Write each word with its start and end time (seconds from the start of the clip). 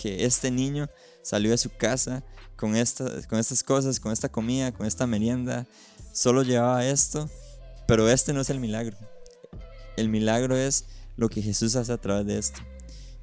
que 0.00 0.24
este 0.24 0.50
niño 0.50 0.88
salió 1.22 1.50
de 1.50 1.58
su 1.58 1.68
casa 1.68 2.24
con, 2.56 2.72
con 3.28 3.38
estas 3.38 3.62
cosas, 3.62 4.00
con 4.00 4.12
esta 4.12 4.30
comida, 4.30 4.72
con 4.72 4.86
esta 4.86 5.06
merienda, 5.06 5.66
solo 6.14 6.42
llevaba 6.42 6.86
esto, 6.86 7.28
pero 7.86 8.08
este 8.08 8.32
no 8.32 8.40
es 8.40 8.48
el 8.48 8.60
milagro. 8.60 8.96
El 9.98 10.08
milagro 10.08 10.56
es 10.56 10.86
lo 11.16 11.28
que 11.28 11.42
Jesús 11.42 11.76
hace 11.76 11.92
a 11.92 11.98
través 11.98 12.24
de 12.24 12.38
esto. 12.38 12.60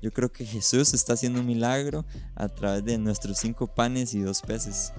Yo 0.03 0.11
creo 0.11 0.31
que 0.31 0.45
Jesús 0.45 0.93
está 0.93 1.13
haciendo 1.13 1.39
un 1.39 1.47
milagro 1.47 2.05
a 2.35 2.47
través 2.47 2.85
de 2.85 2.99
nuestros 2.99 3.39
cinco 3.39 3.65
panes 3.65 4.13
y 4.13 4.21
dos 4.21 4.43
peces. 4.43 4.93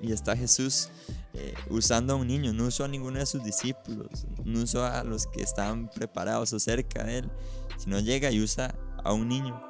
Y 0.00 0.12
está 0.12 0.34
Jesús 0.34 0.88
eh, 1.34 1.52
usando 1.68 2.14
a 2.14 2.16
un 2.16 2.28
niño, 2.28 2.54
no 2.54 2.64
usó 2.64 2.84
a 2.84 2.88
ninguno 2.88 3.18
de 3.18 3.26
sus 3.26 3.44
discípulos, 3.44 4.26
no 4.42 4.62
usó 4.62 4.86
a 4.86 5.04
los 5.04 5.26
que 5.26 5.42
estaban 5.42 5.90
preparados 5.90 6.54
o 6.54 6.58
cerca 6.58 7.04
de 7.04 7.18
él, 7.18 7.30
sino 7.76 8.00
llega 8.00 8.30
y 8.30 8.40
usa 8.40 8.74
a 9.04 9.12
un 9.12 9.28
niño. 9.28 9.60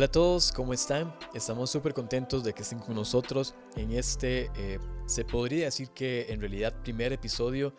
Hola 0.00 0.06
a 0.06 0.12
todos, 0.12 0.50
¿cómo 0.50 0.72
están? 0.72 1.14
Estamos 1.34 1.70
súper 1.70 1.92
contentos 1.92 2.42
de 2.42 2.54
que 2.54 2.62
estén 2.62 2.78
con 2.78 2.94
nosotros 2.94 3.54
en 3.76 3.90
este, 3.90 4.50
eh, 4.56 4.78
se 5.04 5.26
podría 5.26 5.66
decir 5.66 5.90
que 5.90 6.32
en 6.32 6.40
realidad 6.40 6.74
primer 6.82 7.12
episodio 7.12 7.74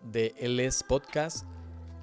de 0.00 0.36
LS 0.38 0.84
Podcast. 0.84 1.44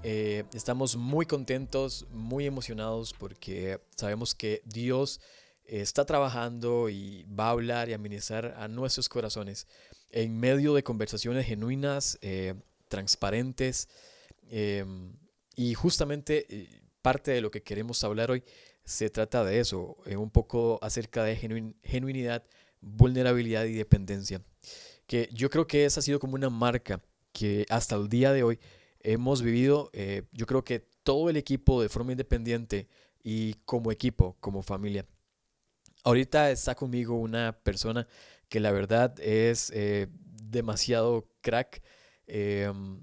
Eh, 0.03 0.43
estamos 0.53 0.97
muy 0.97 1.25
contentos, 1.25 2.05
muy 2.11 2.45
emocionados 2.45 3.13
porque 3.17 3.79
sabemos 3.95 4.35
que 4.35 4.61
Dios 4.65 5.21
está 5.63 6.03
trabajando 6.05 6.89
y 6.89 7.23
va 7.23 7.45
a 7.45 7.51
hablar 7.51 7.87
y 7.87 7.93
administrar 7.93 8.55
a 8.57 8.67
nuestros 8.67 9.07
corazones 9.07 9.67
en 10.09 10.37
medio 10.37 10.73
de 10.73 10.83
conversaciones 10.83 11.45
genuinas, 11.45 12.19
eh, 12.21 12.55
transparentes 12.89 13.87
y 15.55 15.73
justamente 15.75 16.67
parte 17.01 17.31
de 17.31 17.39
lo 17.39 17.51
que 17.51 17.63
queremos 17.63 18.03
hablar 18.03 18.31
hoy 18.31 18.43
se 18.83 19.09
trata 19.09 19.43
de 19.43 19.59
eso, 19.59 19.97
eh, 20.05 20.17
un 20.17 20.29
poco 20.29 20.79
acerca 20.81 21.23
de 21.23 21.35
genuinidad, 21.83 22.43
vulnerabilidad 22.81 23.65
y 23.65 23.73
dependencia. 23.73 24.41
Que 25.07 25.29
yo 25.33 25.49
creo 25.49 25.67
que 25.67 25.85
esa 25.85 25.99
ha 25.99 26.03
sido 26.03 26.19
como 26.19 26.35
una 26.35 26.49
marca 26.49 27.01
que 27.31 27.65
hasta 27.69 27.95
el 27.95 28.09
día 28.09 28.33
de 28.33 28.43
hoy 28.43 28.59
hemos 28.99 29.41
vivido, 29.41 29.89
eh, 29.93 30.23
yo 30.31 30.45
creo 30.45 30.63
que 30.63 30.85
todo 31.03 31.29
el 31.29 31.37
equipo 31.37 31.81
de 31.81 31.89
forma 31.89 32.11
independiente 32.11 32.87
y 33.23 33.55
como 33.65 33.91
equipo, 33.91 34.35
como 34.39 34.61
familia. 34.61 35.05
Ahorita 36.03 36.51
está 36.51 36.75
conmigo 36.75 37.15
una 37.15 37.59
persona 37.63 38.07
que 38.49 38.59
la 38.59 38.71
verdad 38.71 39.19
es 39.19 39.71
eh, 39.73 40.07
demasiado 40.11 41.29
crack. 41.41 41.81
Em, 42.25 43.01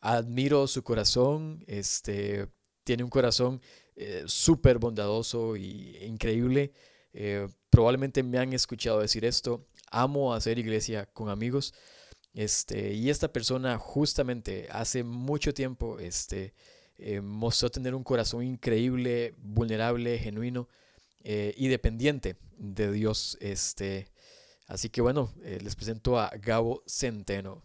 admiro 0.00 0.66
su 0.66 0.82
corazón, 0.82 1.64
este, 1.66 2.48
tiene 2.84 3.04
un 3.04 3.10
corazón 3.10 3.60
eh, 3.96 4.24
súper 4.26 4.78
bondadoso 4.78 5.56
y 5.56 5.96
increíble. 6.02 6.72
Eh, 7.12 7.46
probablemente 7.70 8.22
me 8.22 8.38
han 8.38 8.52
escuchado 8.52 9.00
decir 9.00 9.24
esto. 9.24 9.66
Amo 9.90 10.34
hacer 10.34 10.58
iglesia 10.58 11.06
con 11.06 11.28
amigos. 11.28 11.74
Este, 12.32 12.94
y 12.94 13.10
esta 13.10 13.32
persona 13.32 13.78
justamente 13.78 14.66
hace 14.70 15.04
mucho 15.04 15.54
tiempo 15.54 16.00
este, 16.00 16.54
eh, 16.98 17.20
mostró 17.20 17.70
tener 17.70 17.94
un 17.94 18.02
corazón 18.02 18.42
increíble, 18.42 19.34
vulnerable, 19.38 20.18
genuino 20.18 20.68
y 21.26 21.68
dependiente 21.68 22.36
de 22.58 22.92
Dios. 22.92 23.38
Este, 23.40 24.08
así 24.66 24.90
que 24.90 25.00
bueno, 25.00 25.32
les 25.42 25.74
presento 25.74 26.18
a 26.20 26.30
Gabo 26.36 26.82
Centeno. 26.86 27.62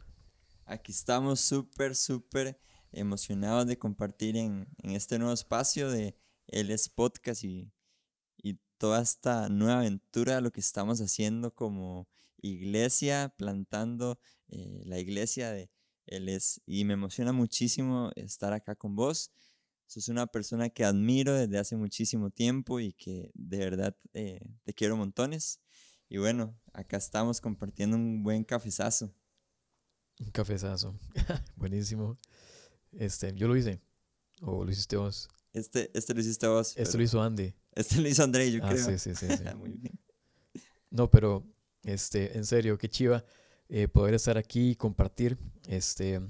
Aquí 0.66 0.94
estamos 0.94 1.42
súper, 1.42 1.94
súper 1.94 2.58
emocionados 2.92 3.68
de 3.68 3.78
compartir 3.78 4.38
en, 4.38 4.68
este 4.84 5.20
nuevo 5.20 5.34
espacio 5.34 5.90
de 5.90 6.16
El 6.48 6.76
Podcast 6.96 7.44
y, 7.44 7.72
toda 8.78 9.02
esta 9.02 9.50
nueva 9.50 9.80
aventura, 9.80 10.40
lo 10.40 10.54
que 10.54 10.62
estamos 10.62 11.02
haciendo 11.02 11.54
como 11.54 12.08
iglesia, 12.42 13.34
plantando 13.38 14.22
eh, 14.48 14.84
la 14.86 15.00
iglesia 15.00 15.52
de 15.52 15.70
Él 16.06 16.30
es. 16.30 16.62
Y 16.66 16.86
me 16.86 16.94
emociona 16.94 17.34
muchísimo 17.34 18.10
estar 18.16 18.54
acá 18.54 18.76
con 18.76 18.96
vos. 18.96 19.32
Sos 19.86 20.08
una 20.08 20.28
persona 20.28 20.70
que 20.70 20.86
admiro 20.86 21.34
desde 21.34 21.58
hace 21.60 21.76
muchísimo 21.76 22.30
tiempo 22.30 22.80
y 22.80 22.94
que 22.94 23.32
de 23.34 23.58
verdad 23.58 23.98
eh, 24.14 24.40
te 24.64 24.74
quiero 24.74 24.96
montones. 24.96 25.60
Y 26.08 26.18
bueno, 26.18 26.58
acá 26.72 26.96
estamos 26.96 27.42
compartiendo 27.42 27.98
un 27.98 28.24
buen 28.24 28.46
cafezazo. 28.46 29.14
Un 30.20 30.32
cafezazo. 30.32 30.98
Buenísimo. 31.56 32.18
Este, 32.92 33.34
yo 33.34 33.48
lo 33.48 33.56
hice. 33.56 33.82
¿O 34.42 34.64
lo 34.64 34.72
hiciste 34.72 34.96
vos? 34.96 35.28
Este, 35.54 35.92
este 35.94 36.14
lo 36.14 36.22
hiciste 36.22 36.48
vos. 36.48 36.76
Este 36.78 36.98
lo 36.98 37.04
hizo 37.04 37.22
Andy. 37.22 37.54
Este 37.74 38.00
lo 38.02 38.08
hizo 38.08 38.24
André, 38.24 38.52
yo 38.52 38.64
ah, 38.64 38.70
creo. 38.70 38.86
Sí, 38.86 38.98
sí, 38.98 39.16
sí. 39.16 39.26
Muy 39.58 39.72
bien. 39.72 40.00
No, 40.90 41.10
pero, 41.10 41.46
este, 41.84 42.38
en 42.38 42.46
serio, 42.46 42.78
qué 42.78 42.90
chiva 42.90 43.24
eh, 43.68 43.88
poder 43.88 44.14
estar 44.14 44.38
aquí 44.38 44.72
y 44.72 44.76
compartir. 44.76 45.38
Este, 45.68 46.22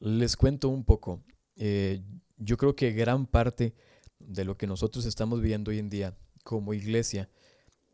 les 0.00 0.36
cuento 0.36 0.68
un 0.68 0.84
poco. 0.84 1.22
Eh, 1.56 2.02
yo 2.36 2.56
creo 2.56 2.74
que 2.74 2.92
gran 2.92 3.26
parte 3.26 3.74
de 4.18 4.44
lo 4.44 4.56
que 4.56 4.66
nosotros 4.66 5.04
estamos 5.04 5.40
viviendo 5.40 5.70
hoy 5.70 5.78
en 5.78 5.90
día 5.90 6.16
como 6.42 6.74
iglesia, 6.74 7.30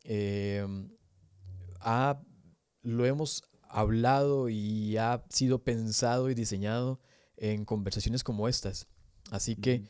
eh, 0.04 0.66
ha, 1.80 2.20
lo 2.82 3.06
hemos 3.06 3.44
hablado 3.62 4.48
y 4.48 4.96
ha 4.96 5.24
sido 5.28 5.62
pensado 5.62 6.30
y 6.30 6.34
diseñado 6.34 7.00
en 7.40 7.64
conversaciones 7.64 8.22
como 8.22 8.46
estas. 8.46 8.86
Así 9.30 9.56
que 9.56 9.84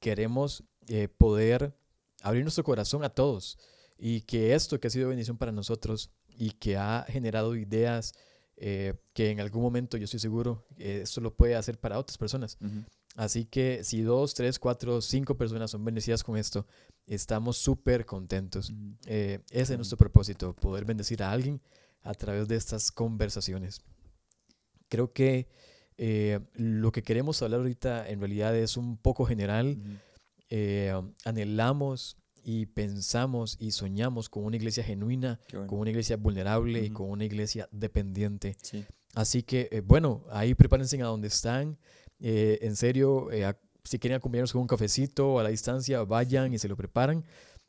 queremos 0.00 0.64
eh, 0.88 1.08
poder 1.08 1.76
abrir 2.22 2.42
nuestro 2.42 2.64
corazón 2.64 3.04
a 3.04 3.10
todos 3.10 3.58
y 3.98 4.22
que 4.22 4.54
esto 4.54 4.80
que 4.80 4.86
ha 4.86 4.90
sido 4.90 5.08
bendición 5.08 5.36
para 5.36 5.52
nosotros 5.52 6.10
y 6.28 6.50
que 6.52 6.76
ha 6.76 7.04
generado 7.08 7.56
ideas 7.56 8.14
eh, 8.56 8.94
que 9.12 9.30
en 9.30 9.40
algún 9.40 9.62
momento 9.62 9.96
yo 9.96 10.04
estoy 10.04 10.20
seguro 10.20 10.64
eh, 10.76 11.00
esto 11.02 11.20
lo 11.20 11.34
puede 11.34 11.56
hacer 11.56 11.78
para 11.78 11.98
otras 11.98 12.16
personas. 12.16 12.56
Así 13.16 13.44
que 13.44 13.84
si 13.84 14.00
dos, 14.02 14.32
tres, 14.32 14.58
cuatro, 14.58 15.00
cinco 15.02 15.36
personas 15.36 15.70
son 15.70 15.84
bendecidas 15.84 16.22
con 16.22 16.36
esto, 16.36 16.66
estamos 17.06 17.58
súper 17.58 18.06
contentos. 18.06 18.72
ese 19.06 19.42
es 19.50 19.76
nuestro 19.76 19.98
propósito, 19.98 20.54
poder 20.54 20.84
bendecir 20.84 21.22
a 21.22 21.30
alguien 21.30 21.60
a 22.02 22.14
través 22.14 22.48
de 22.48 22.56
estas 22.56 22.90
conversaciones. 22.90 23.82
Creo 24.88 25.12
que 25.12 25.48
eh, 25.98 26.40
lo 26.54 26.92
que 26.92 27.02
queremos 27.02 27.42
hablar 27.42 27.60
ahorita 27.60 28.08
en 28.08 28.20
realidad 28.20 28.56
es 28.56 28.76
un 28.76 28.96
poco 28.96 29.24
general. 29.24 29.78
Eh, 30.50 30.92
anhelamos 31.24 32.16
y 32.44 32.66
pensamos 32.66 33.56
y 33.60 33.70
soñamos 33.70 34.28
con 34.28 34.44
una 34.44 34.56
iglesia 34.56 34.82
genuina, 34.82 35.40
con 35.66 35.78
una 35.78 35.90
iglesia 35.90 36.16
vulnerable 36.16 36.84
y 36.84 36.90
con 36.90 37.10
una 37.10 37.24
iglesia 37.24 37.68
dependiente. 37.70 38.56
Así 39.14 39.42
que, 39.42 39.68
eh, 39.70 39.80
bueno, 39.80 40.24
ahí 40.30 40.54
prepárense 40.54 41.00
a 41.00 41.06
donde 41.06 41.28
están. 41.28 41.78
en 42.18 42.76
serio, 42.76 43.28
si 43.84 43.98
quieren 43.98 44.16
acompañarnos 44.16 44.52
con 44.52 44.62
un 44.62 44.68
cafecito 44.68 45.38
a 45.38 45.42
la 45.42 45.48
distancia, 45.48 46.02
vayan 46.02 46.52
y 46.52 46.58
se 46.58 46.68
lo 46.68 46.76
preparan. 46.76 47.24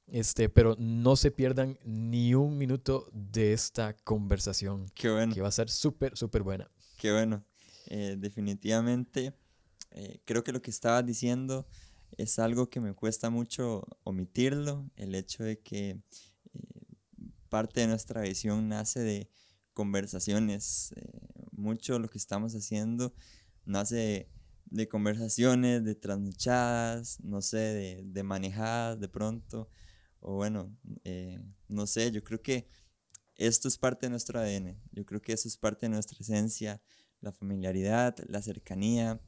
Este, 0.07 0.49
pero 0.49 0.75
no 0.77 1.15
se 1.15 1.31
pierdan 1.31 1.79
ni 1.85 2.35
un 2.35 2.57
minuto 2.57 3.09
de 3.13 3.53
esta 3.53 3.95
conversación. 4.03 4.85
Qué 4.93 5.09
bueno. 5.09 5.33
Que 5.33 5.41
va 5.41 5.47
a 5.47 5.51
ser 5.51 5.69
súper, 5.69 6.17
súper 6.17 6.43
buena. 6.43 6.69
Qué 6.97 7.11
bueno. 7.11 7.43
Eh, 7.87 8.15
definitivamente, 8.17 9.33
eh, 9.91 10.21
creo 10.25 10.43
que 10.43 10.51
lo 10.51 10.61
que 10.61 10.71
estabas 10.71 11.05
diciendo 11.05 11.67
es 12.17 12.39
algo 12.39 12.69
que 12.69 12.79
me 12.79 12.93
cuesta 12.93 13.29
mucho 13.29 13.85
omitirlo, 14.03 14.89
el 14.95 15.15
hecho 15.15 15.43
de 15.43 15.59
que 15.59 15.89
eh, 15.89 16.01
parte 17.49 17.81
de 17.81 17.87
nuestra 17.87 18.21
visión 18.21 18.69
nace 18.69 18.99
de 19.01 19.29
conversaciones. 19.73 20.93
mucho 21.51 21.99
lo 21.99 22.09
que 22.09 22.17
estamos 22.17 22.53
haciendo 22.55 23.13
nace 23.65 24.29
de, 24.65 24.87
conversaciones, 24.87 25.83
de 25.83 25.95
trasnochadas, 25.95 27.19
no 27.21 27.41
sé, 27.41 27.57
de, 27.57 28.01
de, 28.05 28.23
manejadas 28.23 28.99
de 28.99 29.07
pronto. 29.07 29.69
O 30.19 30.35
bueno, 30.35 30.75
no 31.67 31.87
sé, 31.87 32.11
yo 32.11 32.23
creo 32.23 32.41
que 32.41 32.67
esto 33.35 33.67
es 33.67 33.77
parte 33.77 34.05
de 34.05 34.11
nuestro 34.11 34.39
ADN, 34.39 34.79
yo 34.91 35.05
creo 35.05 35.21
que 35.21 35.33
eso 35.33 35.47
es 35.47 35.57
parte 35.57 35.85
de 35.85 35.89
nuestra 35.89 36.17
esencia, 36.19 36.81
la 37.23 37.31
familiaridad, 37.31 38.15
la 38.27 38.41
cercanía, 38.41 39.19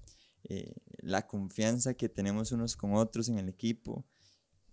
eh, 0.44 0.76
la 1.00 1.26
confianza 1.26 1.94
que 1.94 2.10
tenemos 2.10 2.52
unos 2.52 2.76
con 2.76 2.94
otros 2.94 3.30
en 3.30 3.40
el 3.40 3.50
equipo 3.50 4.06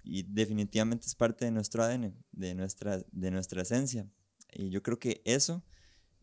y 0.03 0.25
definitivamente 0.25 1.07
es 1.07 1.15
parte 1.15 1.45
de 1.45 1.53
nuestro 1.53 1.85
ADN, 1.85 2.15
de 2.33 2.55
nuestra, 2.55 2.99
de 3.13 3.31
nuestra 3.31 3.63
esencia. 3.63 4.11
Y 4.53 4.71
yo 4.71 4.83
creo 4.83 4.99
que 4.99 5.23
eso 5.25 5.65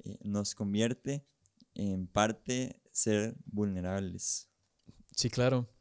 eh, 0.03 0.19
nos 0.23 0.53
convierte 0.53 1.25
en 1.73 2.05
parte 2.07 2.81
ser 2.91 3.35
vulnerables. 3.45 4.49
Sí, 5.15 5.29
claro. 5.29 5.73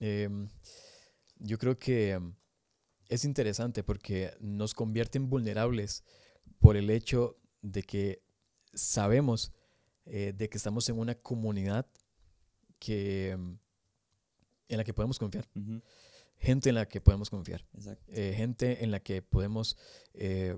Em, 0.00 0.48
yo 1.38 1.58
creo 1.58 1.78
que 1.78 2.10
em, 2.10 2.34
es 3.08 3.24
interesante 3.24 3.82
porque 3.82 4.36
nos 4.38 4.74
convierten 4.74 5.30
vulnerables 5.30 6.04
por 6.60 6.76
el 6.76 6.90
hecho 6.90 7.40
de 7.62 7.82
que 7.82 8.22
sabemos 8.74 9.52
eh, 10.10 10.32
de 10.34 10.48
que 10.48 10.56
estamos 10.56 10.88
en 10.88 10.98
una 10.98 11.14
comunidad 11.14 11.86
que, 12.78 13.36
mm, 13.38 13.52
en 14.68 14.76
la 14.78 14.84
que 14.84 14.94
podemos 14.94 15.18
confiar. 15.18 15.46
Gente 16.38 16.70
en 16.70 16.76
la 16.76 16.88
que 16.88 17.00
podemos 17.02 17.28
confiar. 17.28 17.66
Eh, 18.06 18.32
gente 18.34 18.84
en 18.84 18.90
la 18.90 19.00
que 19.00 19.20
podemos 19.20 19.76
eh, 20.14 20.56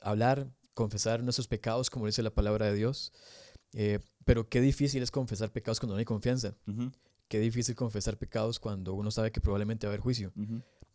hablar, 0.00 0.50
confesar 0.72 1.22
nuestros 1.22 1.48
pecados, 1.48 1.90
como 1.90 2.06
dice 2.06 2.22
la 2.22 2.30
palabra 2.30 2.66
de 2.66 2.74
Dios. 2.74 3.12
pero 4.24 4.48
qué 4.48 4.60
difícil 4.60 5.02
es 5.02 5.10
confesar 5.10 5.52
pecados 5.52 5.78
cuando 5.80 5.94
no 5.94 5.98
hay 5.98 6.04
confianza. 6.04 6.56
Qué 7.28 7.40
difícil 7.40 7.74
confesar 7.74 8.16
pecados 8.16 8.58
cuando 8.58 8.94
uno 8.94 9.10
sabe 9.10 9.32
que 9.32 9.40
probablemente 9.40 9.86
va 9.86 9.90
a 9.90 9.94
haber 9.94 10.00
juicio. 10.00 10.32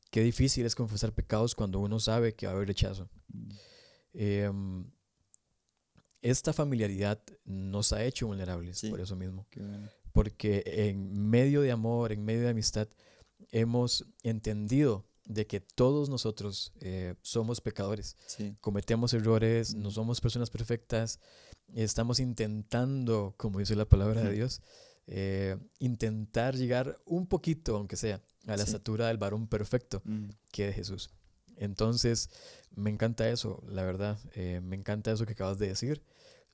Qué 0.09 0.21
difícil 0.21 0.65
es 0.65 0.73
confesar 0.73 1.13
pecados 1.13 1.53
cuando 1.53 1.79
uno 1.79 1.99
sabe 1.99 2.33
que 2.33 2.47
va 2.47 2.53
a 2.53 2.55
haber 2.55 2.69
rechazo. 2.69 3.07
Mm. 3.27 4.81
Esta 6.25 6.53
familiaridad 6.53 7.21
nos 7.45 7.93
ha 7.93 8.03
hecho 8.03 8.25
vulnerables 8.25 8.81
por 8.89 8.99
eso 8.99 9.15
mismo. 9.15 9.45
Porque 10.11 10.63
en 10.65 11.29
medio 11.29 11.61
de 11.61 11.71
amor, 11.71 12.11
en 12.11 12.25
medio 12.25 12.41
de 12.41 12.49
amistad, 12.49 12.87
hemos 13.51 14.07
entendido 14.23 15.05
de 15.25 15.45
que 15.45 15.59
todos 15.59 16.09
nosotros 16.09 16.73
eh, 16.79 17.13
somos 17.21 17.61
pecadores, 17.61 18.17
cometemos 18.59 19.13
errores, 19.13 19.75
no 19.75 19.91
somos 19.91 20.19
personas 20.19 20.49
perfectas, 20.49 21.19
estamos 21.75 22.19
intentando, 22.19 23.35
como 23.37 23.59
dice 23.59 23.75
la 23.75 23.85
palabra 23.85 24.23
de 24.23 24.31
Dios, 24.31 24.63
eh, 25.05 25.57
intentar 25.77 26.55
llegar 26.55 26.99
un 27.05 27.27
poquito, 27.27 27.77
aunque 27.77 27.97
sea, 27.97 28.19
a 28.47 28.57
la 28.57 28.63
estatura 28.63 29.09
del 29.09 29.17
varón 29.17 29.47
perfecto 29.47 30.01
mm. 30.05 30.29
que 30.51 30.69
es 30.69 30.75
Jesús. 30.75 31.11
Entonces, 31.57 32.29
me 32.75 32.89
encanta 32.89 33.29
eso, 33.29 33.63
la 33.67 33.83
verdad, 33.83 34.19
eh, 34.33 34.59
me 34.61 34.75
encanta 34.75 35.11
eso 35.11 35.25
que 35.25 35.33
acabas 35.33 35.57
de 35.59 35.67
decir. 35.67 36.01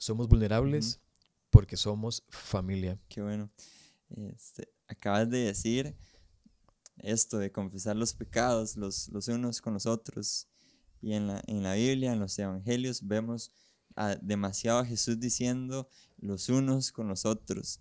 Somos 0.01 0.27
vulnerables 0.27 0.99
porque 1.51 1.77
somos 1.77 2.23
familia. 2.27 2.99
Qué 3.07 3.21
bueno. 3.21 3.51
Este, 4.09 4.67
acabas 4.87 5.29
de 5.29 5.37
decir 5.41 5.95
esto 6.97 7.37
de 7.37 7.51
confesar 7.51 7.95
los 7.95 8.15
pecados 8.15 8.77
los, 8.77 9.09
los 9.09 9.27
unos 9.27 9.61
con 9.61 9.75
los 9.75 9.85
otros. 9.85 10.47
Y 11.03 11.13
en 11.13 11.27
la, 11.27 11.43
en 11.45 11.61
la 11.61 11.75
Biblia, 11.75 12.13
en 12.13 12.19
los 12.19 12.39
Evangelios, 12.39 13.05
vemos 13.07 13.51
a, 13.95 14.15
demasiado 14.15 14.79
a 14.79 14.85
Jesús 14.85 15.19
diciendo 15.19 15.87
los 16.17 16.49
unos 16.49 16.91
con 16.91 17.07
los 17.07 17.25
otros. 17.25 17.79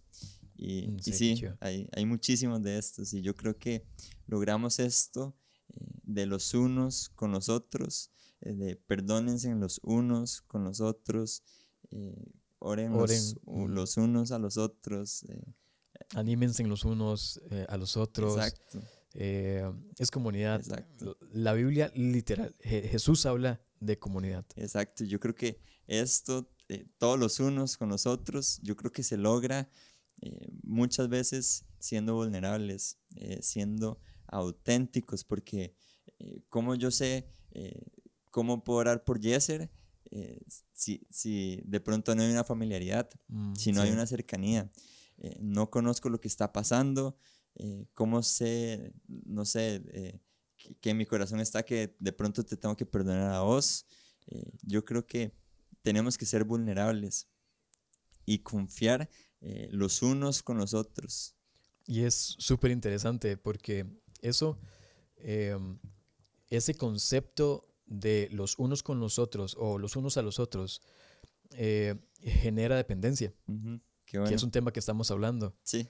Y, 0.59 0.89
mm, 0.89 0.97
y 0.99 1.13
sí, 1.15 1.43
hay, 1.59 1.89
hay, 1.91 2.05
muchísimos 2.05 2.63
de 2.63 2.77
estos. 2.77 3.15
Y 3.15 3.23
yo 3.23 3.35
creo 3.35 3.57
que 3.57 3.87
logramos 4.27 4.79
esto 4.79 5.35
eh, 5.73 5.87
de 6.03 6.27
los 6.27 6.53
unos 6.53 7.09
con 7.15 7.33
los 7.33 7.49
otros, 7.49 8.11
eh, 8.43 8.53
de 8.53 8.77
perdónense 8.77 9.55
los 9.55 9.81
unos 9.83 10.43
con 10.43 10.65
los 10.65 10.83
otros, 10.83 11.43
eh, 11.91 12.33
oren, 12.59 12.93
Los, 12.93 13.97
unos 13.97 14.33
a 14.33 14.39
los 14.39 14.57
otros. 14.57 15.25
Anímense 16.15 16.65
los 16.65 16.85
unos 16.85 17.41
a 17.69 17.77
los 17.77 17.97
otros. 17.97 18.37
Exacto. 18.37 18.81
es 19.13 20.11
comunidad. 20.11 20.63
La 21.33 21.53
Biblia 21.53 21.93
literal, 21.95 22.55
Jesús 22.61 23.27
habla 23.27 23.61
de 23.81 23.99
comunidad. 23.99 24.45
Exacto, 24.57 25.05
yo 25.05 25.19
creo 25.19 25.35
que 25.35 25.61
esto, 25.87 26.51
todos 26.99 27.19
los 27.19 27.41
unos 27.41 27.77
con 27.77 27.89
los 27.89 28.07
otros, 28.07 28.61
yo 28.63 28.77
creo 28.77 28.93
que 28.93 29.03
se 29.03 29.17
logra 29.17 29.69
muchas 30.63 31.09
veces 31.09 31.65
siendo 31.79 32.15
vulnerables, 32.15 32.99
siendo 33.41 34.01
auténticos, 34.27 35.25
porque 35.25 35.75
como 36.49 36.75
yo 36.75 36.91
sé 36.91 37.27
cómo 38.31 38.63
puedo 38.63 38.79
orar 38.81 39.05
por 39.05 39.19
Yeser 39.21 39.71
eh, 40.11 40.41
si, 40.73 41.07
si, 41.09 41.63
de 41.65 41.81
pronto 41.81 42.15
no 42.15 42.23
hay 42.23 42.31
una 42.31 42.43
familiaridad, 42.43 43.09
mm, 43.29 43.55
si 43.55 43.73
no 43.73 43.83
hay 43.83 43.91
una 43.91 44.07
cercanía. 44.07 44.71
Eh, 45.19 45.37
no 45.41 45.71
conozco 45.71 46.09
lo 46.09 46.21
que 46.21 46.29
está 46.29 46.53
pasando, 46.53 47.17
eh, 47.55 47.87
cómo 47.95 48.23
sé, 48.23 48.93
no 49.07 49.45
sé, 49.45 50.21
que, 50.81 50.91
en 50.91 50.97
mi 50.97 51.07
corazón 51.07 51.41
está 51.41 51.63
que 51.63 51.97
de 51.99 52.13
pronto 52.13 52.45
te 52.45 52.57
tengo 52.57 52.77
que 52.77 52.87
perdonar 52.87 53.33
a 53.33 53.43
vos. 53.43 53.87
yo 54.63 54.85
creo 54.85 55.07
que 55.07 55.33
tenemos 55.83 56.17
que 56.17 56.27
ser 56.27 56.45
vulnerables 56.45 57.29
y 58.27 58.39
confiar 58.41 59.09
los 59.71 60.03
unos 60.03 60.43
con 60.43 60.59
los 60.59 60.75
otros. 60.75 61.35
Y 61.87 62.03
es 62.03 62.15
súper 62.39 62.71
interesante 62.71 63.37
porque 63.37 63.87
eso, 64.23 64.61
ese 66.49 66.75
concepto 66.77 67.70
de 67.91 68.29
los 68.33 68.59
unos 68.59 68.83
con 68.83 69.01
los 69.01 69.19
otros 69.19 69.57
o 69.59 69.77
los 69.77 69.97
unos 69.97 70.17
a 70.17 70.23
los 70.23 70.39
otros 70.39 70.81
eh, 71.51 71.97
genera 72.23 72.77
dependencia, 72.77 73.35
que 74.07 74.19
es 74.33 74.43
un 74.43 74.51
tema 74.51 74.73
que 74.73 74.81
estamos 74.81 75.11
hablando. 75.11 75.55
Sí. 75.63 75.87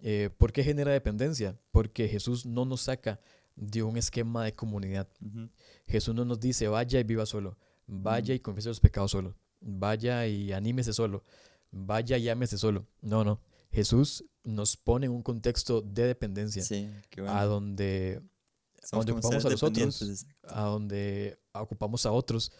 Eh, 0.00 0.30
¿Por 0.36 0.52
qué 0.52 0.64
genera 0.64 0.90
dependencia? 0.92 1.58
Porque 1.70 2.08
Jesús 2.08 2.46
no 2.46 2.64
nos 2.64 2.82
saca 2.82 3.20
de 3.54 3.82
un 3.82 3.96
esquema 3.96 4.44
de 4.44 4.54
comunidad. 4.54 5.08
Jesús 5.86 6.14
no 6.14 6.24
nos 6.24 6.40
dice, 6.40 6.66
vaya 6.68 6.98
y 6.98 7.04
viva 7.04 7.26
solo, 7.26 7.58
vaya 7.86 8.34
y 8.34 8.40
confiese 8.40 8.70
los 8.70 8.80
pecados 8.80 9.10
solo, 9.10 9.36
vaya 9.60 10.26
y 10.26 10.52
anímese 10.52 10.92
solo, 10.92 11.24
vaya 11.70 12.16
y 12.16 12.28
ámese 12.28 12.56
solo. 12.56 12.86
No, 13.02 13.24
no. 13.24 13.40
Jesús 13.70 14.24
nos 14.44 14.78
pone 14.78 15.06
en 15.06 15.12
un 15.12 15.22
contexto 15.22 15.82
de 15.82 16.06
dependencia, 16.06 16.62
donde 16.62 17.28
a 17.28 17.44
donde 17.44 18.22
ocupamos 18.92 19.44
a 19.44 19.50
los 19.50 19.62
otros, 19.62 20.26
a 20.44 20.62
donde 20.62 21.38
ocupamos 21.52 22.06
a 22.06 22.12
otros 22.12 22.52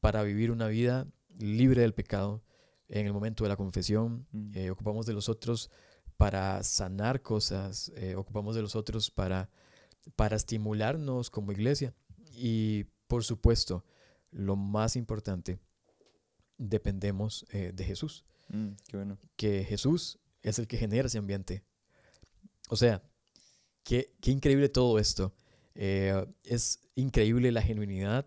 para 0.00 0.22
vivir 0.22 0.50
una 0.50 0.68
vida 0.68 1.06
libre 1.38 1.82
del 1.82 1.94
pecado 1.94 2.42
en 2.88 3.06
el 3.06 3.12
momento 3.12 3.44
de 3.44 3.48
la 3.48 3.56
confesión, 3.56 4.26
mm. 4.30 4.50
eh, 4.54 4.70
ocupamos 4.70 5.06
de 5.06 5.14
los 5.14 5.28
otros 5.28 5.70
para 6.16 6.62
sanar 6.62 7.22
cosas, 7.22 7.90
eh, 7.96 8.14
ocupamos 8.14 8.54
de 8.54 8.62
los 8.62 8.76
otros 8.76 9.10
para, 9.10 9.50
para 10.16 10.36
estimularnos 10.36 11.30
como 11.30 11.52
iglesia 11.52 11.94
y 12.32 12.84
por 13.06 13.24
supuesto, 13.24 13.84
lo 14.30 14.56
más 14.56 14.96
importante, 14.96 15.58
dependemos 16.58 17.46
eh, 17.50 17.72
de 17.74 17.84
Jesús. 17.84 18.24
Mm, 18.48 18.70
qué 18.88 18.96
bueno. 18.96 19.18
Que 19.36 19.64
Jesús 19.64 20.18
es 20.42 20.58
el 20.58 20.66
que 20.66 20.76
genera 20.76 21.06
ese 21.06 21.18
ambiente. 21.18 21.64
O 22.68 22.76
sea, 22.76 23.02
qué, 23.82 24.14
qué 24.20 24.30
increíble 24.30 24.68
todo 24.68 24.98
esto 24.98 25.34
eh, 25.74 26.26
es 26.44 26.80
increíble 26.94 27.50
la 27.50 27.62
genuinidad, 27.62 28.26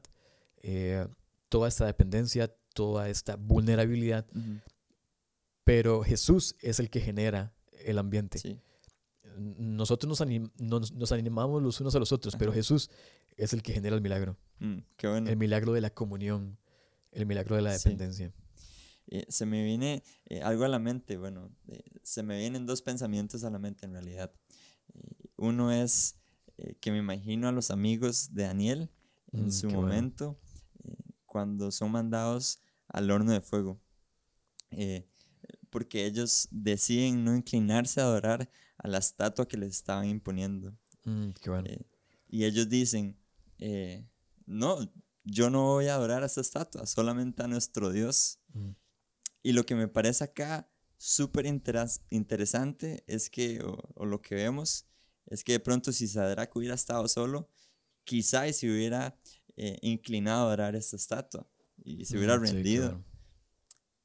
eh, 0.61 1.07
toda 1.49 1.67
esta 1.67 1.85
dependencia, 1.85 2.53
toda 2.73 3.09
esta 3.09 3.35
vulnerabilidad, 3.37 4.25
pero 5.63 6.03
Jesús 6.03 6.55
es 6.61 6.79
el 6.79 6.89
que 6.89 6.99
genera 6.99 7.53
el 7.85 7.97
ambiente. 7.97 8.61
Nosotros 9.37 10.19
nos, 10.19 10.91
nos, 10.91 11.11
animamos 11.11 11.61
los 11.61 11.79
unos 11.79 11.95
a 11.95 11.99
los 11.99 12.11
otros, 12.11 12.35
pero 12.37 12.51
Jesús 12.51 12.89
es 13.37 13.53
el 13.53 13.61
que 13.61 13.73
genera 13.73 13.95
el 13.95 14.01
milagro. 14.01 14.37
Mm, 14.59 14.79
el 15.27 15.37
milagro 15.37 15.73
de 15.73 15.81
la 15.81 15.89
comunión, 15.91 16.57
el 17.11 17.25
milagro 17.25 17.55
de 17.55 17.61
la 17.61 17.71
dependencia. 17.71 18.33
Eh, 19.09 19.25
se 19.29 19.45
me 19.45 19.63
viene 19.63 20.03
algo 20.43 20.65
a 20.65 20.67
la 20.67 20.79
mente, 20.79 21.17
bueno, 21.17 21.49
se 22.03 22.23
me 22.23 22.37
vienen 22.39 22.65
dos 22.65 22.81
pensamientos 22.81 23.45
a 23.45 23.49
la 23.49 23.59
mente 23.59 23.85
en 23.85 23.93
realidad. 23.93 24.33
uno 25.37 25.71
es 25.71 26.17
eh, 26.57 26.75
que 26.79 26.91
me 26.91 26.97
imagino 26.97 27.47
a 27.47 27.51
los 27.51 27.71
amigos 27.71 28.33
de 28.33 28.43
Daniel 28.43 28.89
en 29.31 29.47
mm, 29.47 29.51
su 29.51 29.69
momento, 29.69 30.39
eh, 30.83 30.95
cuando 31.25 31.71
son 31.71 31.91
mandados 31.91 32.61
al 32.87 33.11
horno 33.11 33.31
de 33.31 33.41
fuego. 33.41 33.79
Eh, 34.71 35.07
porque 35.69 36.05
ellos 36.05 36.47
deciden 36.51 37.23
no 37.23 37.35
inclinarse 37.35 38.01
a 38.01 38.05
adorar 38.05 38.49
a 38.77 38.87
la 38.87 38.97
estatua 38.97 39.47
que 39.47 39.57
les 39.57 39.71
estaban 39.71 40.07
imponiendo. 40.07 40.77
Mm, 41.03 41.29
y 42.29 42.43
ellos 42.45 42.69
dicen, 42.69 43.17
no, 44.45 44.79
yo 45.23 45.49
no 45.49 45.65
voy 45.65 45.87
a 45.87 45.95
adorar 45.95 46.23
a 46.23 46.25
esta 46.25 46.41
estatua, 46.41 46.85
solamente 46.85 47.43
a 47.43 47.47
nuestro 47.47 47.91
Dios. 47.91 48.39
Mm. 48.53 48.71
Y 49.43 49.51
lo 49.53 49.65
que 49.65 49.75
me 49.75 49.87
parece 49.87 50.23
acá 50.23 50.69
súper 50.97 51.45
interesante 51.45 53.03
es 53.07 53.29
que, 53.29 53.61
o, 53.63 54.05
lo 54.05 54.21
que 54.21 54.35
vemos, 54.35 54.85
es 55.27 55.43
que 55.43 55.53
de 55.53 55.59
pronto 55.59 55.91
si 55.91 56.07
Sadrach 56.07 56.55
hubiera 56.55 56.75
estado 56.75 57.07
solo, 57.07 57.49
quizá 58.03 58.47
y 58.47 58.53
se 58.53 58.71
hubiera 58.71 59.17
eh, 59.57 59.77
inclinado 59.81 60.43
a 60.43 60.47
adorar 60.47 60.75
esta 60.75 60.95
estatua 60.95 61.47
y 61.83 62.05
se 62.05 62.17
hubiera 62.17 62.37
rendido. 62.37 63.03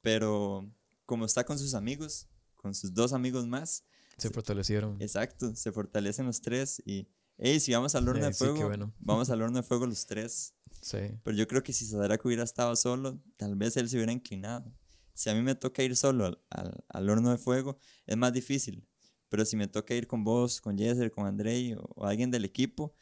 Pero 0.01 0.69
como 1.05 1.25
está 1.25 1.45
con 1.45 1.57
sus 1.57 1.73
amigos, 1.73 2.27
con 2.55 2.73
sus 2.73 2.93
dos 2.93 3.13
amigos 3.13 3.47
más, 3.47 3.85
se, 4.17 4.29
fortalecieron. 4.29 5.01
Exacto, 5.01 5.55
se 5.55 5.71
fortalecen 5.71 6.25
los 6.25 6.41
tres 6.41 6.81
y, 6.85 7.07
hey, 7.37 7.59
si 7.59 7.73
vamos 7.73 7.95
al 7.95 8.07
horno 8.07 8.25
de 8.25 8.33
fuego, 8.33 8.93
vamos 8.99 9.29
al 9.29 9.41
horno 9.41 9.57
de 9.57 9.63
fuego 9.63 9.87
los 9.87 10.05
tres. 10.05 10.53
Sí. 10.81 10.97
Pero 11.23 11.37
yo 11.37 11.47
creo 11.47 11.63
que 11.63 11.71
si 11.71 11.85
Sadrach 11.85 12.23
hubiera 12.25 12.43
estado 12.43 12.75
solo, 12.75 13.19
tal 13.37 13.55
vez 13.55 13.77
él 13.77 13.89
se 13.89 13.95
hubiera 13.95 14.11
inclinado. 14.11 14.71
Si 15.13 15.29
a 15.29 15.33
mí 15.33 15.41
me 15.41 15.55
toca 15.55 15.83
ir 15.83 15.95
solo 15.95 16.25
al, 16.49 16.83
al 16.89 17.09
horno 17.09 17.31
de 17.31 17.37
fuego, 17.37 17.77
es 18.05 18.17
más 18.17 18.33
difícil 18.33 18.87
pero 19.33 19.45
si 19.45 19.55
me 19.55 19.67
toca 19.67 19.95
ir 19.95 20.05
con 20.05 20.23
vos, 20.23 20.61
con 20.61 20.77
Jesser, 20.77 21.09
con 21.09 21.25
Andrei 21.25 21.73
o, 21.73 22.05
alguien 22.05 22.29
del 22.29 22.45
equipo, 22.45 22.93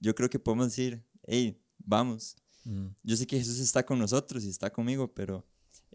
yo 0.00 0.16
creo 0.16 0.28
que 0.28 0.40
podemos 0.40 0.66
decir, 0.66 1.00
hey, 1.22 1.62
vamos. 1.78 2.34
Mm, 2.64 2.88
Yo 3.04 3.16
sé 3.16 3.24
que 3.24 3.38
Jesús 3.38 3.60
está 3.60 3.86
con 3.86 3.96
nosotros 3.96 4.42
y 4.42 4.48
está 4.48 4.68
conmigo, 4.72 5.14
pero 5.14 5.46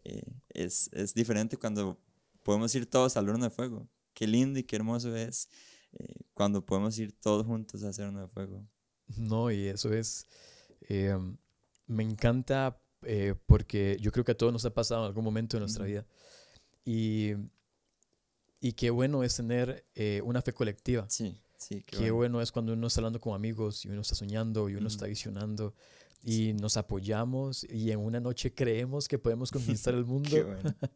eh, 0.05 0.23
es, 0.47 0.89
es 0.93 1.13
diferente 1.13 1.57
cuando 1.57 1.99
podemos 2.41 2.73
ir 2.73 2.85
todos 2.85 3.17
al 3.17 3.27
horno 3.27 3.43
de 3.43 3.49
fuego. 3.49 3.85
Qué 4.13 4.27
lindo 4.27 4.59
y 4.59 4.63
qué 4.63 4.77
hermoso 4.77 5.13
es 5.13 5.49
eh, 5.91 6.21
cuando 6.33 6.65
podemos 6.65 6.97
ir 6.97 7.11
todos 7.11 7.45
juntos 7.45 7.83
a 7.83 7.89
hacer 7.89 8.05
horno 8.05 8.21
de 8.21 8.29
fuego. 8.29 8.65
No, 9.17 9.51
y 9.51 9.67
eso 9.67 9.91
es, 9.91 10.25
eh, 10.87 11.17
me 11.87 12.03
encanta 12.03 12.81
eh, 13.01 13.35
porque 13.45 13.97
yo 13.99 14.13
creo 14.13 14.23
que 14.23 14.31
a 14.31 14.37
todos 14.37 14.53
nos 14.53 14.63
ha 14.63 14.73
pasado 14.73 15.01
en 15.01 15.07
algún 15.07 15.25
momento 15.25 15.57
de 15.57 15.59
nuestra 15.59 15.83
vida. 15.83 16.07
Y, 16.85 17.33
y 18.61 18.73
qué 18.73 18.89
bueno 18.91 19.23
es 19.23 19.35
tener 19.35 19.85
eh, 19.95 20.21
una 20.23 20.41
fe 20.41 20.53
colectiva. 20.53 21.05
Sí, 21.09 21.41
sí, 21.57 21.83
qué, 21.83 21.97
Qué, 21.97 21.97
bueno. 22.11 22.15
bueno 22.15 22.41
es 22.41 22.51
cuando 22.51 22.71
uno 22.73 22.87
está 22.87 23.01
hablando 23.01 23.19
con 23.19 23.33
amigos 23.35 23.83
y 23.85 23.89
uno 23.89 24.01
está 24.01 24.15
soñando 24.15 24.69
y 24.69 24.75
uno 24.75 24.87
está 24.87 25.07
visionando 25.07 25.73
y 26.23 26.53
nos 26.53 26.77
apoyamos 26.77 27.63
y 27.63 27.91
en 27.91 27.99
una 27.99 28.19
noche 28.19 28.53
creemos 28.53 29.07
que 29.07 29.17
podemos 29.17 29.51
conquistar 29.51 29.95
el 29.95 30.05
mundo. 30.11 30.29
Qué 30.29 30.43
bueno. 30.43 30.73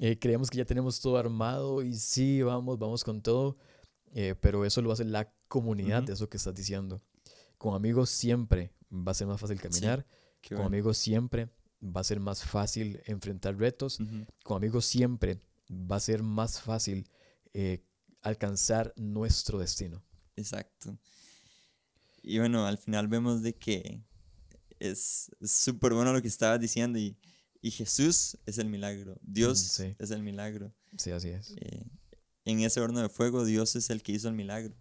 Eh, 0.00 0.16
creemos 0.16 0.48
que 0.48 0.58
ya 0.58 0.64
tenemos 0.64 1.00
todo 1.00 1.16
armado 1.18 1.82
y 1.82 1.92
sí, 1.94 2.40
vamos, 2.42 2.78
vamos 2.78 3.02
con 3.02 3.20
todo. 3.20 3.56
eh, 4.12 4.36
pero 4.40 4.64
eso 4.64 4.80
lo 4.80 4.92
hace 4.92 5.04
la 5.04 5.32
comunidad, 5.48 6.08
eso 6.08 6.28
que 6.28 6.36
estás 6.36 6.54
diciendo. 6.54 7.02
Con 7.56 7.74
amigos 7.74 8.08
siempre 8.08 8.70
va 8.92 9.10
a 9.10 9.14
ser 9.14 9.26
más 9.26 9.40
fácil 9.40 9.60
caminar. 9.60 10.06
Qué 10.40 10.50
con 10.50 10.58
bueno. 10.58 10.66
amigos 10.68 10.98
siempre 10.98 11.48
va 11.82 12.00
a 12.02 12.04
ser 12.04 12.20
más 12.20 12.44
fácil 12.44 13.02
enfrentar 13.06 13.56
retos. 13.58 13.98
Con 14.44 14.56
amigos 14.58 14.84
siempre 14.84 15.40
va 15.70 15.96
a 15.96 16.00
ser 16.00 16.22
más 16.22 16.60
fácil 16.60 17.08
eh, 17.54 17.84
alcanzar 18.22 18.92
nuestro 18.96 19.58
destino. 19.58 20.02
Exacto. 20.36 20.98
Y 22.22 22.38
bueno, 22.38 22.66
al 22.66 22.78
final 22.78 23.08
vemos 23.08 23.42
de 23.42 23.54
que 23.56 24.02
es 24.78 25.30
súper 25.42 25.94
bueno 25.94 26.12
lo 26.12 26.22
que 26.22 26.28
estabas 26.28 26.60
diciendo 26.60 26.98
y, 26.98 27.16
y 27.60 27.70
Jesús 27.70 28.38
es 28.46 28.58
el 28.58 28.68
milagro, 28.68 29.18
Dios 29.22 29.58
sí. 29.58 29.96
es 29.98 30.10
el 30.10 30.22
milagro. 30.22 30.72
Sí, 30.96 31.10
así 31.10 31.28
es. 31.28 31.54
Eh, 31.56 31.84
en 32.44 32.60
ese 32.60 32.80
horno 32.80 33.00
de 33.00 33.08
fuego 33.08 33.44
Dios 33.44 33.76
es 33.76 33.90
el 33.90 34.02
que 34.02 34.12
hizo 34.12 34.28
el 34.28 34.34
milagro. 34.34 34.74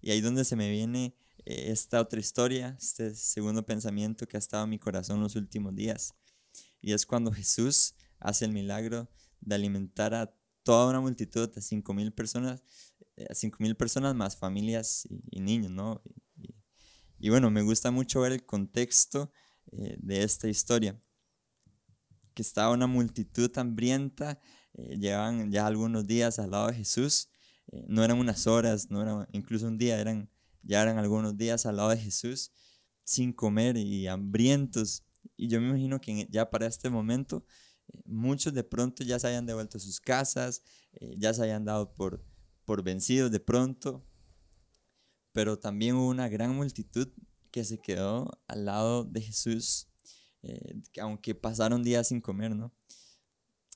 Y 0.00 0.12
ahí 0.12 0.20
donde 0.20 0.44
se 0.44 0.54
me 0.54 0.70
viene 0.70 1.16
eh, 1.44 1.72
esta 1.72 2.00
otra 2.00 2.20
historia, 2.20 2.76
este 2.78 3.14
segundo 3.14 3.66
pensamiento 3.66 4.28
que 4.28 4.36
ha 4.36 4.38
estado 4.38 4.62
en 4.64 4.70
mi 4.70 4.78
corazón 4.78 5.20
los 5.20 5.34
últimos 5.34 5.74
días. 5.74 6.14
Y 6.80 6.92
es 6.92 7.04
cuando 7.04 7.32
Jesús 7.32 7.94
hace 8.20 8.44
el 8.44 8.52
milagro 8.52 9.08
de 9.40 9.54
alimentar 9.54 10.14
a 10.14 10.34
toda 10.62 10.90
una 10.90 11.00
multitud 11.00 11.52
de 11.52 11.60
cinco 11.60 11.94
mil 11.94 12.12
personas, 12.12 12.62
eh, 13.16 13.26
a 13.30 13.34
cinco 13.34 13.58
mil 13.60 13.76
personas 13.76 14.14
más 14.14 14.36
familias 14.36 15.06
y, 15.30 15.40
niños, 15.40 15.70
¿no? 15.70 16.02
Y, 17.18 17.28
bueno, 17.28 17.50
me 17.50 17.62
gusta 17.62 17.90
mucho 17.90 18.20
ver 18.22 18.32
el 18.32 18.46
contexto 18.46 19.30
eh, 19.72 19.96
de 19.98 20.22
esta 20.22 20.48
historia, 20.48 20.98
que 22.34 22.42
estaba 22.42 22.72
una 22.72 22.86
multitud 22.86 23.50
hambrienta, 23.58 24.40
eh, 24.74 24.96
llevaban 24.98 25.50
ya 25.50 25.66
algunos 25.66 26.06
días 26.06 26.38
al 26.38 26.52
lado 26.52 26.68
de 26.68 26.74
Jesús, 26.74 27.28
eh, 27.72 27.84
no 27.88 28.04
eran 28.04 28.18
unas 28.18 28.46
horas, 28.46 28.90
no 28.90 29.02
era 29.02 29.28
incluso 29.32 29.66
un 29.66 29.78
día, 29.78 30.00
eran, 30.00 30.30
ya 30.62 30.82
eran 30.82 30.98
algunos 30.98 31.36
días 31.36 31.66
al 31.66 31.76
lado 31.76 31.90
de 31.90 31.98
Jesús, 31.98 32.52
sin 33.04 33.32
comer 33.32 33.76
y 33.76 34.06
hambrientos. 34.06 35.04
Y 35.36 35.48
yo 35.48 35.60
me 35.60 35.68
imagino 35.68 36.00
que 36.00 36.26
ya 36.30 36.50
para 36.50 36.66
este 36.66 36.90
momento, 36.90 37.44
eh, 37.44 37.69
muchos 38.04 38.52
de 38.52 38.64
pronto 38.64 39.04
ya 39.04 39.18
se 39.18 39.28
hayan 39.28 39.46
devuelto 39.46 39.78
a 39.78 39.80
sus 39.80 40.00
casas, 40.00 40.62
eh, 40.92 41.14
ya 41.18 41.32
se 41.34 41.42
hayan 41.42 41.64
dado 41.64 41.94
por, 41.94 42.24
por 42.64 42.82
vencidos 42.82 43.30
de 43.30 43.40
pronto, 43.40 44.04
pero 45.32 45.58
también 45.58 45.96
hubo 45.96 46.08
una 46.08 46.28
gran 46.28 46.54
multitud 46.54 47.08
que 47.50 47.64
se 47.64 47.78
quedó 47.78 48.30
al 48.46 48.64
lado 48.64 49.04
de 49.04 49.20
Jesús, 49.20 49.88
eh, 50.42 50.80
que 50.92 51.00
aunque 51.00 51.34
pasaron 51.34 51.82
días 51.82 52.08
sin 52.08 52.20
comer, 52.20 52.54
¿no? 52.54 52.72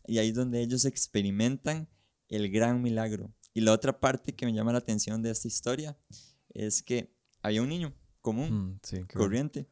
Y 0.06 0.18
ahí 0.18 0.28
es 0.28 0.35
donde 0.35 0.61
ellos 0.61 0.85
experimentan 0.85 1.88
el 2.28 2.50
gran 2.50 2.83
milagro. 2.83 3.33
Y 3.52 3.61
la 3.61 3.73
otra 3.73 4.00
parte 4.00 4.35
que 4.35 4.47
me 4.47 4.52
llama 4.52 4.73
la 4.73 4.78
atención 4.78 5.23
de 5.23 5.30
esta 5.30 5.49
historia 5.49 5.97
es 6.50 6.83
que 6.83 7.14
había 7.42 7.62
un 7.62 7.68
niño 7.68 7.94
común, 8.21 8.50
Mm, 8.50 8.80
sí, 8.83 9.00
corriente, 9.14 9.68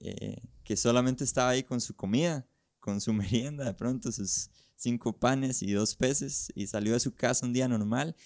eh, 0.00 0.40
que 0.64 0.76
solamente 0.76 1.24
estaba 1.24 1.50
ahí 1.50 1.62
con 1.62 1.80
su 1.80 1.94
comida, 1.94 2.46
con 2.80 3.00
su 3.00 3.12
merienda, 3.14 3.64
de 3.64 3.74
pronto 3.74 4.10
sus 4.10 4.50
cinco 4.76 5.18
panes 5.18 5.62
y 5.62 5.72
dos 5.72 5.94
peces, 5.94 6.50
y 6.54 6.66
salió 6.66 6.94
de 6.94 7.00
su 7.00 7.14
casa 7.14 7.46
un 7.46 7.52
día 7.52 7.68
normal 7.68 8.16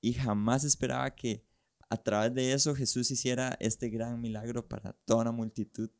y 0.00 0.14
jamás 0.14 0.64
esperaba 0.64 1.14
que 1.14 1.44
a 1.90 1.96
través 1.96 2.34
de 2.34 2.52
eso 2.52 2.74
Jesús 2.74 3.10
hiciera 3.10 3.56
este 3.60 3.88
gran 3.88 4.20
milagro 4.20 4.66
para 4.66 4.92
toda 5.04 5.22
una 5.22 5.32
multitud. 5.32 5.90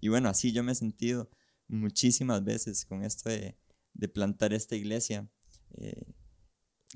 Y 0.00 0.08
bueno, 0.08 0.28
así 0.28 0.52
yo 0.52 0.62
me 0.62 0.72
he 0.72 0.74
sentido 0.74 1.30
muchísimas 1.66 2.44
veces 2.44 2.84
con 2.84 3.02
esto 3.02 3.28
de, 3.28 3.56
de 3.94 4.08
plantar 4.08 4.52
esta 4.52 4.76
iglesia. 4.76 5.28
Eh, 5.76 6.14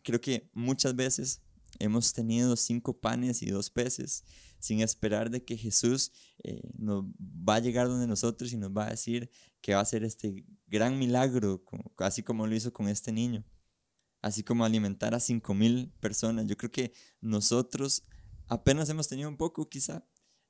creo 0.02 0.20
que 0.20 0.48
muchas 0.52 0.94
veces 0.94 1.42
hemos 1.78 2.12
tenido 2.12 2.56
cinco 2.56 2.98
panes 2.98 3.42
y 3.42 3.50
dos 3.50 3.70
peces 3.70 4.24
sin 4.58 4.80
esperar 4.80 5.30
de 5.30 5.44
que 5.44 5.56
Jesús 5.56 6.12
eh, 6.42 6.60
nos 6.76 7.04
va 7.04 7.56
a 7.56 7.60
llegar 7.60 7.88
donde 7.88 8.06
nosotros 8.06 8.52
y 8.52 8.56
nos 8.56 8.70
va 8.70 8.86
a 8.86 8.90
decir 8.90 9.30
que 9.60 9.72
va 9.74 9.80
a 9.80 9.82
hacer 9.82 10.04
este 10.04 10.44
gran 10.66 10.98
milagro, 10.98 11.64
así 11.98 12.22
como 12.22 12.46
lo 12.46 12.54
hizo 12.54 12.72
con 12.72 12.88
este 12.88 13.12
niño, 13.12 13.44
así 14.22 14.42
como 14.42 14.64
alimentar 14.64 15.14
a 15.14 15.20
cinco 15.20 15.54
mil 15.54 15.92
personas. 16.00 16.46
Yo 16.46 16.56
creo 16.56 16.70
que 16.70 16.92
nosotros 17.20 18.02
apenas 18.46 18.88
hemos 18.88 19.08
tenido 19.08 19.28
un 19.28 19.36
poco, 19.36 19.68
quizá. 19.68 20.04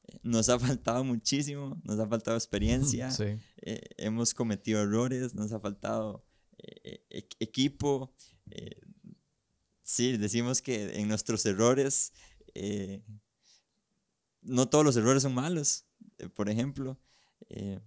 Eh, 0.04 0.18
Nos 0.22 0.48
ha 0.48 0.58
faltado 0.78 1.04
muchísimo, 1.04 1.80
nos 1.84 1.98
ha 1.98 2.06
faltado 2.08 2.36
experiencia, 2.36 3.10
Sí, 3.10 3.24
eh, 3.62 3.80
hemos 3.96 4.32
cometido 4.34 4.80
errores, 4.82 5.34
nos 5.34 5.52
ha 5.52 5.60
faltado 5.60 6.24
eh, 6.58 7.04
e- 7.10 7.28
equipo. 7.40 8.14
eh, 8.50 8.80
sí, 9.82 10.16
decimos 10.18 10.60
que 10.62 10.98
en 11.00 11.08
nuestros 11.08 11.44
errores, 11.46 12.12
no 14.42 14.68
todos 14.68 14.85
los 14.85 14.97
errores 14.97 15.23
son 15.23 15.35
malos, 15.35 15.87
eh, 16.18 16.28
por 16.28 16.49
ejemplo. 16.49 16.99
eh, 17.50 17.80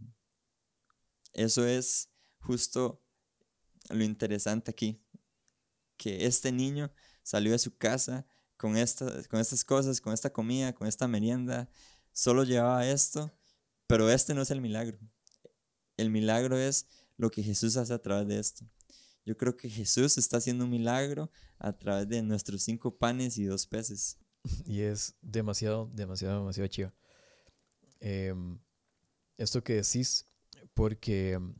eso 1.33 1.65
es 1.65 2.09
justo 2.39 3.01
lo 3.89 4.03
interesante 4.03 4.71
aquí, 4.71 5.01
que 5.97 6.25
este 6.25 6.51
niño 6.51 6.91
salió 7.23 7.51
de 7.51 7.59
su 7.59 7.77
casa 7.77 8.25
con, 8.57 8.75
esta- 8.77 9.23
con 9.29 9.39
estas 9.39 9.63
cosas, 9.63 10.01
con 10.01 10.13
esta 10.13 10.31
comida, 10.31 10.73
con 10.73 10.87
esta 10.87 11.07
merienda, 11.07 11.69
solo 12.11 12.43
llevaba 12.43 12.87
esto, 12.87 13.31
pero 13.87 14.09
este 14.09 14.33
no 14.33 14.41
es 14.41 14.51
el 14.51 14.61
milagro. 14.61 14.99
El 15.97 16.09
milagro 16.09 16.57
es 16.57 16.87
lo 17.17 17.29
que 17.29 17.43
Jesús 17.43 17.77
hace 17.77 17.93
a 17.93 18.01
través 18.01 18.27
de 18.27 18.39
esto. 18.39 18.65
Yo 19.25 19.37
creo 19.37 19.55
que 19.55 19.69
Jesús 19.69 20.17
está 20.17 20.37
haciendo 20.37 20.65
un 20.65 20.71
milagro 20.71 21.31
a 21.59 21.73
través 21.77 22.07
de 22.09 22.21
nuestros 22.23 22.63
cinco 22.63 22.97
panes 22.97 23.37
y 23.37 23.45
dos 23.45 23.67
peces. 23.67 24.17
y 24.65 24.81
es 24.81 25.15
demasiado, 25.21 25.89
demasiado, 25.93 26.39
demasiado 26.39 26.67
chiva. 26.67 26.93
Em, 27.99 28.59
esto 29.37 29.63
que 29.63 29.73
decís, 29.73 30.25
porque 30.73 31.33
em, 31.33 31.53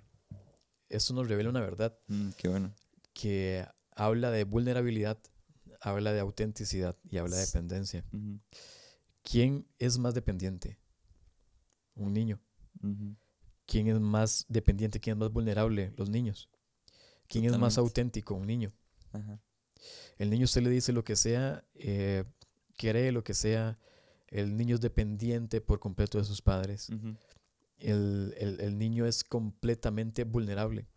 esto 0.90 1.14
nos 1.14 1.28
revela 1.28 1.50
una 1.50 1.62
verdad 1.62 1.98
Mm, 2.08 2.30
qué 2.38 2.48
bueno. 2.48 2.74
que 3.14 3.66
habla 3.96 4.32
de 4.32 4.44
vulnerabilidad, 4.44 5.20
habla 5.80 6.14
de 6.14 6.20
autenticidad 6.20 6.96
y 7.10 7.18
habla 7.18 7.36
de 7.38 7.46
dependencia. 7.46 8.06
¿Quién 9.24 9.68
es 9.80 9.98
más 9.98 10.14
dependiente? 10.14 10.78
Un 11.96 12.14
niño. 12.14 12.40
¿Quién 13.66 13.88
es 13.88 14.00
más 14.00 14.46
dependiente? 14.50 15.00
¿Quién 15.00 15.16
es 15.16 15.20
más 15.20 15.32
vulnerable? 15.32 15.94
Los 15.98 16.10
niños. 16.10 16.50
¿Quién 17.28 17.46
es 17.46 17.58
más 17.58 17.78
auténtico? 17.78 18.34
Un 18.34 18.48
niño. 18.48 18.74
Ajá. 19.12 19.40
El 20.18 20.30
niño 20.30 20.46
usted 20.46 20.62
le 20.62 20.70
dice 20.70 20.92
lo 20.92 21.04
que 21.04 21.16
sea, 21.16 21.64
eh, 21.76 22.24
cree 22.90 23.12
lo 23.12 23.24
que 23.24 23.34
sea. 23.34 23.78
El 24.28 24.56
niño 24.58 24.76
es 24.76 24.82
dependiente 24.82 25.62
por 25.62 25.80
completo 25.80 26.18
de 26.18 26.24
sus 26.24 26.42
padres. 26.42 26.90
El, 27.78 28.34
el- 28.38 28.60
el 28.62 28.78
niño 28.78 29.06
es 29.06 29.24
completamente 29.24 30.24
vulnerable. 30.24 30.88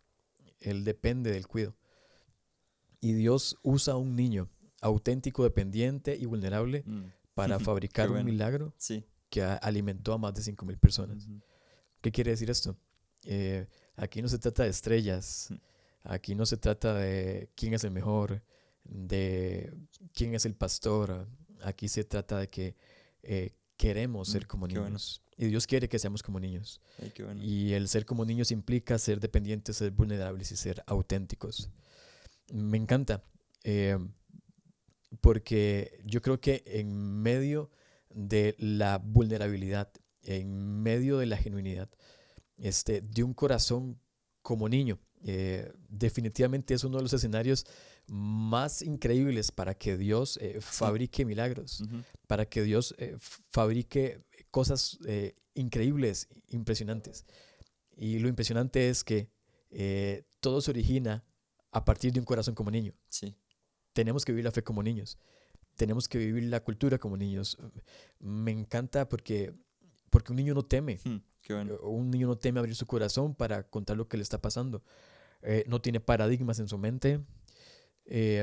Él 0.59 0.83
depende 0.83 1.31
del 1.31 1.47
cuido. 1.47 1.75
Y 3.01 3.13
Dios 3.13 3.57
usa 3.61 3.93
a 3.93 3.97
un 3.97 4.15
niño 4.15 4.49
auténtico, 4.81 5.43
dependiente 5.43 6.15
y 6.15 6.25
vulnerable 6.25 6.83
mm, 6.85 7.03
para 7.33 7.59
fabricar 7.59 8.07
bueno. 8.09 8.21
un 8.21 8.31
milagro 8.31 8.73
Sí. 8.77 9.03
que 9.29 9.43
alimentó 9.43 10.13
a 10.13 10.17
más 10.17 10.33
de 10.33 10.41
5.000 10.41 10.77
personas. 10.79 11.27
¿Qué 12.01 12.11
quiere 12.11 12.31
decir 12.31 12.49
esto? 12.49 12.77
Eh, 13.25 13.67
aquí 13.95 14.21
no 14.21 14.27
se 14.27 14.37
trata 14.39 14.63
de 14.63 14.69
estrellas, 14.69 15.49
aquí 16.03 16.35
no 16.35 16.45
se 16.45 16.57
trata 16.57 16.93
de 16.93 17.49
quién 17.55 17.73
es 17.73 17.83
el 17.83 17.91
mejor, 17.91 18.43
de 18.83 19.73
quién 20.13 20.35
es 20.35 20.45
el 20.45 20.53
pastor, 20.55 21.27
aquí 21.65 21.87
se 21.87 22.03
trata 22.03 22.39
de 22.39 22.49
que 22.49 22.75
eh, 23.23 23.55
queremos 23.77 24.29
ser 24.29 24.43
Mm, 24.43 24.47
como 24.47 24.67
qué 24.67 24.73
bueno. 24.75 24.87
niños. 24.89 25.21
Y 25.37 25.47
Dios 25.47 25.67
quiere 25.67 25.89
que 25.89 25.99
seamos 25.99 26.23
como 26.23 26.39
niños. 26.39 26.79
Ay, 27.01 27.11
qué 27.13 27.23
bueno. 27.23 27.43
Y 27.43 27.73
el 27.73 27.87
ser 27.89 28.05
como 28.05 28.23
niños 28.23 28.51
implica 28.51 28.97
ser 28.97 29.19
dependientes, 29.19 29.75
ser 29.77 29.91
vulnerables 29.91 30.51
y 30.51 30.55
ser 30.55 30.81
auténticos. 30.87 31.69
Me 32.53 32.77
encanta, 32.77 33.23
eh, 33.63 33.97
porque 35.21 35.99
yo 36.05 36.21
creo 36.21 36.39
que 36.39 36.63
en 36.65 37.21
medio 37.21 37.69
de 38.09 38.55
la 38.59 38.97
vulnerabilidad, 38.97 39.91
en 40.23 40.81
medio 40.81 41.17
de 41.17 41.25
la 41.25 41.37
genuinidad, 41.37 41.89
este, 42.57 43.01
de 43.01 43.23
un 43.23 43.33
corazón 43.33 43.99
como 44.41 44.69
niño. 44.69 44.99
Eh, 45.27 45.71
definitivamente 45.89 46.73
es 46.75 46.83
uno 46.83 46.97
de 46.97 47.03
los 47.03 47.13
escenarios 47.13 47.65
más 48.07 48.81
increíbles 48.81 49.51
para 49.51 49.73
que 49.75 49.97
Dios 49.97 50.37
eh, 50.41 50.59
fabrique 50.61 51.25
milagros, 51.25 51.83
para 52.27 52.45
que 52.45 52.63
Dios 52.63 52.95
eh, 52.97 53.17
fabrique 53.19 54.21
cosas 54.51 54.99
increíbles, 55.53 56.27
impresionantes. 56.47 57.25
Y 57.97 58.19
lo 58.19 58.27
impresionante 58.27 58.89
es 58.89 59.03
que 59.03 59.29
todo 60.39 60.61
se 60.61 60.71
origina 60.71 61.23
a 61.71 61.83
partir 61.83 62.13
de 62.13 62.19
un 62.19 62.25
corazón 62.25 62.55
como 62.55 62.71
niño. 62.71 62.93
Sí. 63.09 63.35
Tenemos 63.91 64.23
que 64.23 64.31
vivir 64.31 64.45
la 64.45 64.51
fe 64.51 64.63
como 64.63 64.81
niños. 64.81 65.17
Tenemos 65.75 66.07
que 66.07 66.17
vivir 66.17 66.43
la 66.43 66.61
cultura 66.61 66.97
como 66.97 67.17
niños. 67.17 67.57
Me 68.19 68.51
encanta 68.51 69.09
porque, 69.09 69.53
porque 70.09 70.31
un 70.31 70.37
niño 70.37 70.53
no 70.53 70.63
teme. 70.63 70.99
Hmm, 71.03 71.17
un 71.83 72.11
niño 72.11 72.27
no 72.27 72.37
teme 72.37 72.59
abrir 72.59 72.75
su 72.75 72.85
corazón 72.85 73.35
para 73.35 73.63
contar 73.63 73.97
lo 73.97 74.07
que 74.07 74.17
le 74.17 74.23
está 74.23 74.41
pasando. 74.41 74.83
Eh, 75.41 75.65
no 75.67 75.81
tiene 75.81 75.99
paradigmas 75.99 76.59
en 76.59 76.67
su 76.67 76.77
mente. 76.77 77.19
Eh, 78.05 78.41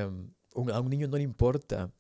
a 0.55 0.81
un 0.81 0.91
niño 0.91 1.09
no 1.09 1.17
le 1.17 1.23
importa. 1.23 1.91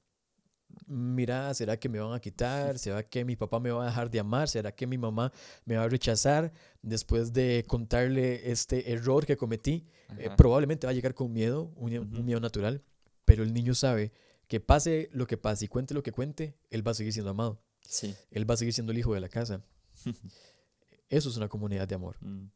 Mira, 0.86 1.52
¿será 1.54 1.76
que 1.78 1.88
me 1.88 2.00
van 2.00 2.14
a 2.14 2.20
quitar? 2.20 2.78
¿Será 2.78 3.02
que 3.02 3.24
mi 3.24 3.36
papá 3.36 3.60
me 3.60 3.70
va 3.70 3.82
a 3.82 3.86
dejar 3.86 4.10
de 4.10 4.20
amar? 4.20 4.48
¿Será 4.48 4.74
que 4.74 4.86
mi 4.86 4.98
mamá 4.98 5.32
me 5.64 5.76
va 5.76 5.84
a 5.84 5.88
rechazar 5.88 6.52
después 6.80 7.32
de 7.32 7.64
contarle 7.66 8.50
este 8.50 8.92
error 8.92 9.26
que 9.26 9.36
cometí? 9.36 9.86
Eh, 10.18 10.30
probablemente 10.36 10.86
va 10.86 10.90
a 10.90 10.94
llegar 10.94 11.14
con 11.14 11.32
miedo, 11.32 11.72
un, 11.76 12.24
miedo 12.24 12.40
natural, 12.40 12.82
pero 13.24 13.42
el 13.42 13.52
niño 13.52 13.74
sabe 13.74 14.12
que 14.48 14.60
pase 14.60 15.08
lo 15.12 15.26
que 15.26 15.36
pase 15.36 15.66
y 15.66 15.68
cuente 15.68 15.94
lo 15.94 16.02
que 16.02 16.12
cuente, 16.12 16.56
él 16.70 16.86
va 16.86 16.92
a 16.92 16.94
seguir 16.94 17.12
siendo 17.12 17.30
amado. 17.30 17.62
Sí. 17.82 18.14
Él 18.30 18.48
va 18.48 18.54
a 18.54 18.56
seguir 18.56 18.74
siendo 18.74 18.92
el 18.92 18.98
hijo 18.98 19.14
de 19.14 19.20
la 19.20 19.28
casa. 19.28 19.62
Eso 21.08 21.28
es 21.28 21.36
una 21.36 21.48
comunidad 21.48 21.86
de 21.86 21.94
amor. 21.94 22.16
Mm. 22.20 22.46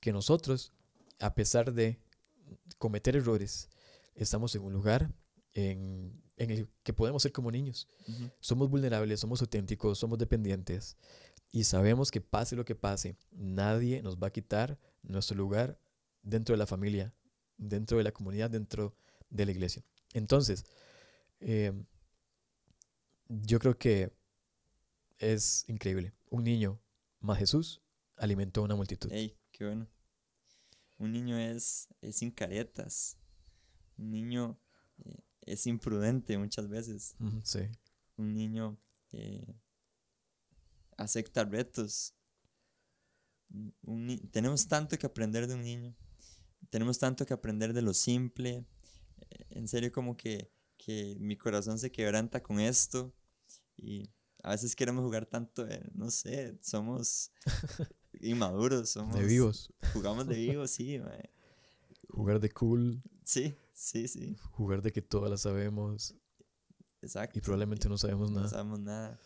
Que 0.00 0.12
nosotros 0.12 0.72
a 1.18 1.34
pesar 1.34 1.72
de 1.72 1.98
cometer 2.78 3.16
errores, 3.16 3.68
estamos 4.18 4.54
en 4.54 4.62
un 4.62 4.72
lugar 4.72 5.10
en, 5.54 6.22
el 6.36 6.68
que 6.82 6.92
podemos 6.92 7.22
ser 7.22 7.32
como 7.32 7.50
niños. 7.50 7.88
Somos 8.40 8.68
vulnerables, 8.68 9.20
somos 9.20 9.40
auténticos, 9.40 9.98
somos 9.98 10.18
dependientes 10.18 10.96
y 11.50 11.64
sabemos 11.64 12.10
que 12.10 12.20
pase 12.20 12.56
lo 12.56 12.64
que 12.64 12.74
pase, 12.74 13.16
nadie 13.32 14.02
nos 14.02 14.18
va 14.18 14.28
a 14.28 14.32
quitar 14.32 14.78
nuestro 15.02 15.36
lugar 15.36 15.80
dentro 16.22 16.52
de 16.52 16.58
la 16.58 16.66
familia, 16.66 17.14
dentro 17.56 17.98
de 17.98 18.04
la 18.04 18.12
comunidad, 18.12 18.50
dentro 18.50 18.94
de 19.30 19.46
la 19.46 19.52
iglesia. 19.52 19.82
Entonces, 20.12 20.64
eh, 21.40 21.72
yo 23.28 23.58
creo 23.58 23.78
que 23.78 24.12
es 25.18 25.64
increíble. 25.68 26.12
Un 26.30 26.44
niño 26.44 26.80
más 27.20 27.38
Jesús 27.38 27.80
alimentó 28.16 28.60
a 28.60 28.64
una 28.64 28.76
multitud. 28.76 29.10
¡Ey, 29.12 29.36
qué 29.52 29.64
bueno! 29.64 29.88
Un 30.98 31.12
niño 31.12 31.38
es, 31.38 31.88
es 32.00 32.16
sin 32.16 32.30
caretas. 32.30 33.17
Un 33.98 34.10
niño 34.10 34.58
eh, 35.04 35.20
es 35.42 35.66
imprudente 35.66 36.38
muchas 36.38 36.68
veces. 36.68 37.16
Sí. 37.42 37.60
Un 38.16 38.32
niño 38.32 38.78
eh, 39.12 39.54
acepta 40.96 41.44
retos. 41.44 42.14
tenemos 44.30 44.68
tanto 44.68 44.96
que 44.98 45.06
aprender 45.06 45.46
de 45.46 45.54
un 45.54 45.62
niño. 45.62 45.94
Tenemos 46.70 46.98
tanto 46.98 47.26
que 47.26 47.34
aprender 47.34 47.72
de 47.72 47.82
lo 47.82 47.94
simple. 47.94 48.64
Eh, 49.18 49.46
en 49.50 49.68
serio, 49.68 49.90
como 49.92 50.16
que, 50.16 50.50
que 50.76 51.16
mi 51.18 51.36
corazón 51.36 51.78
se 51.78 51.90
quebranta 51.90 52.42
con 52.42 52.60
esto. 52.60 53.12
Y 53.76 54.10
a 54.42 54.50
veces 54.50 54.76
queremos 54.76 55.04
jugar 55.04 55.26
tanto, 55.26 55.66
no 55.94 56.10
sé, 56.10 56.58
somos 56.60 57.32
inmaduros, 58.20 58.90
somos... 58.90 59.14
De 59.14 59.24
vivos. 59.24 59.72
Jugamos 59.92 60.26
de 60.26 60.36
vivos, 60.36 60.70
sí, 60.70 61.00
Jugar 62.08 62.40
de 62.40 62.50
cool. 62.50 63.02
Sí, 63.24 63.54
sí, 63.78 64.08
sí. 64.08 64.36
Jugar 64.52 64.82
de 64.82 64.92
que 64.92 65.02
todas 65.02 65.30
las 65.30 65.42
sabemos. 65.42 66.14
Exacto. 67.00 67.38
Y 67.38 67.42
probablemente 67.42 67.88
no 67.88 67.96
sabemos 67.96 68.30
nada. 68.30 68.42
No 68.42 68.50
sabemos 68.50 68.80
nada. 68.80 69.20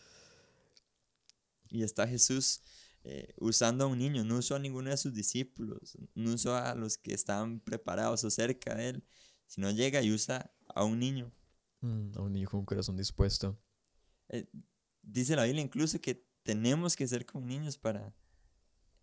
Y 1.69 1.83
está 1.83 2.07
Jesús 2.07 2.61
eh, 3.03 3.33
usando 3.39 3.85
a 3.85 3.87
un 3.87 3.97
niño, 3.97 4.23
no 4.23 4.37
usó 4.37 4.55
a 4.55 4.59
ninguno 4.59 4.91
de 4.91 4.97
sus 4.97 5.13
discípulos, 5.13 5.97
no 6.13 6.33
usó 6.33 6.55
a 6.55 6.75
los 6.75 6.97
que 6.97 7.13
estaban 7.13 7.59
preparados 7.59 8.23
o 8.23 8.29
cerca 8.29 8.75
de 8.75 8.89
él, 8.89 9.03
sino 9.47 9.71
llega 9.71 10.01
y 10.01 10.11
usa 10.11 10.53
a 10.67 10.83
un 10.83 10.99
niño. 10.99 11.33
Mm, 11.81 12.11
a 12.15 12.21
un 12.21 12.31
niño 12.31 12.47
con 12.49 12.59
un 12.61 12.65
corazón 12.65 12.95
dispuesto. 12.95 13.59
Eh, 14.29 14.47
dice 15.01 15.35
la 15.35 15.45
Biblia 15.45 15.63
incluso 15.63 15.99
que 15.99 16.25
tenemos 16.43 16.95
que 16.95 17.07
ser 17.07 17.25
como 17.25 17.45
niños 17.45 17.77
para 17.77 18.15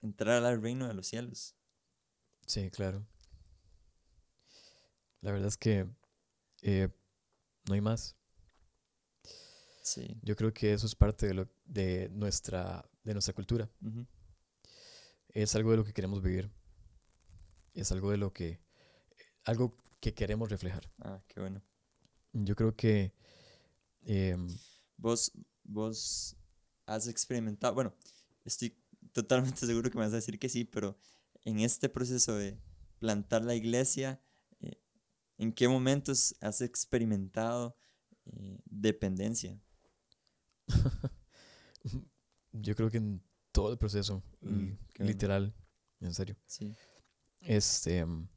entrar 0.01 0.45
al 0.45 0.63
reino 0.63 0.87
de 0.87 0.95
los 0.95 1.09
cielos. 1.09 1.57
Sí, 2.47 2.71
claro. 2.71 3.07
La 5.21 5.33
verdad 5.33 5.49
es 5.49 5.57
que 5.57 5.87
eh, 6.63 6.89
no 7.69 7.75
hay 7.75 7.81
más. 7.81 8.17
Sí. 9.83 10.19
Yo 10.23 10.37
creo 10.37 10.53
que 10.53 10.73
eso 10.73 10.87
es 10.87 10.95
parte 10.95 11.27
de, 11.27 11.35
lo, 11.35 11.49
de, 11.65 12.09
nuestra, 12.11 12.89
de 13.05 13.13
nuestra 13.13 13.35
cultura. 13.35 13.71
Es 15.29 15.55
algo 15.55 15.71
de 15.71 15.79
lo 15.79 15.85
que 15.85 15.93
queremos 15.93 16.23
vivir. 16.23 16.51
Es 17.75 17.93
algo 17.93 18.11
de 18.11 18.17
lo 18.17 18.33
que. 18.33 18.61
Algo 19.45 19.77
que 20.01 20.15
queremos 20.15 20.51
reflejar. 20.51 20.91
Ah, 20.99 21.23
qué 21.29 21.41
bueno. 21.41 21.63
Yo 22.33 22.55
creo 22.57 22.75
que. 22.75 23.15
Em, 24.03 24.49
vos, 24.97 25.33
vos 25.65 26.37
has 26.87 27.07
experimentado. 27.07 27.75
Bueno, 27.75 27.95
estoy 28.45 28.77
totalmente 29.13 29.67
seguro 29.67 29.91
que 29.91 29.99
me 29.99 30.05
vas 30.05 30.13
a 30.13 30.17
decir 30.17 30.39
que 30.39 30.49
sí, 30.49 30.65
pero 30.65 30.99
en 31.45 31.61
este 31.61 31.89
proceso 31.89 32.35
de 32.35 32.59
plantar 32.99 33.45
la 33.45 33.55
iglesia, 33.55 34.21
¿en 35.41 35.53
qué 35.53 35.67
momentos 35.69 36.35
has 36.41 36.61
experimentado 36.61 37.75
eh, 38.27 38.61
dependencia? 38.67 39.59
Yo 42.53 42.75
creo 42.77 42.91
que 42.91 42.99
en 42.99 43.23
todo 43.51 43.73
el 43.73 43.79
proceso, 43.79 44.23
mm, 44.43 44.73
literal, 44.99 45.55
en 46.01 46.13
serio. 46.15 46.37
Sí. 46.47 46.75
Este, 47.41 48.05
mm, 48.05 48.29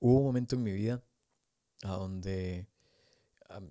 hubo 0.00 0.18
un 0.18 0.24
momento 0.24 0.56
en 0.56 0.64
mi 0.64 0.72
vida 0.72 1.02
a 1.82 1.92
donde 1.92 2.66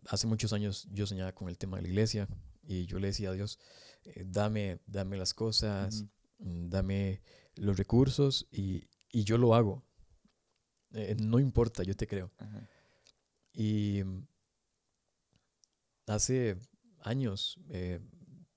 hace 0.07 0.27
muchos 0.27 0.53
años 0.53 0.87
yo 0.91 1.05
soñaba 1.05 1.33
con 1.33 1.49
el 1.49 1.57
tema 1.57 1.77
de 1.77 1.83
la 1.83 1.89
iglesia 1.89 2.27
y 2.63 2.85
yo 2.85 2.99
le 2.99 3.07
decía 3.07 3.29
a 3.29 3.33
Dios, 3.33 3.59
eh, 4.03 4.23
dame, 4.25 4.79
dame 4.85 5.17
las 5.17 5.33
cosas, 5.33 6.05
mm, 6.39 6.69
dame 6.69 7.21
los 7.55 7.77
recursos 7.77 8.47
y, 8.51 8.87
yo 9.11 9.37
lo 9.37 9.55
hago. 9.55 9.88
Eh, 10.93 11.15
no 11.19 11.39
importa, 11.39 11.83
yo 11.83 11.95
te 11.95 12.07
creo. 12.07 12.31
Y 13.53 14.03
mm, 14.03 14.27
hace 16.07 16.57
años, 17.01 17.59
eh, 17.69 17.99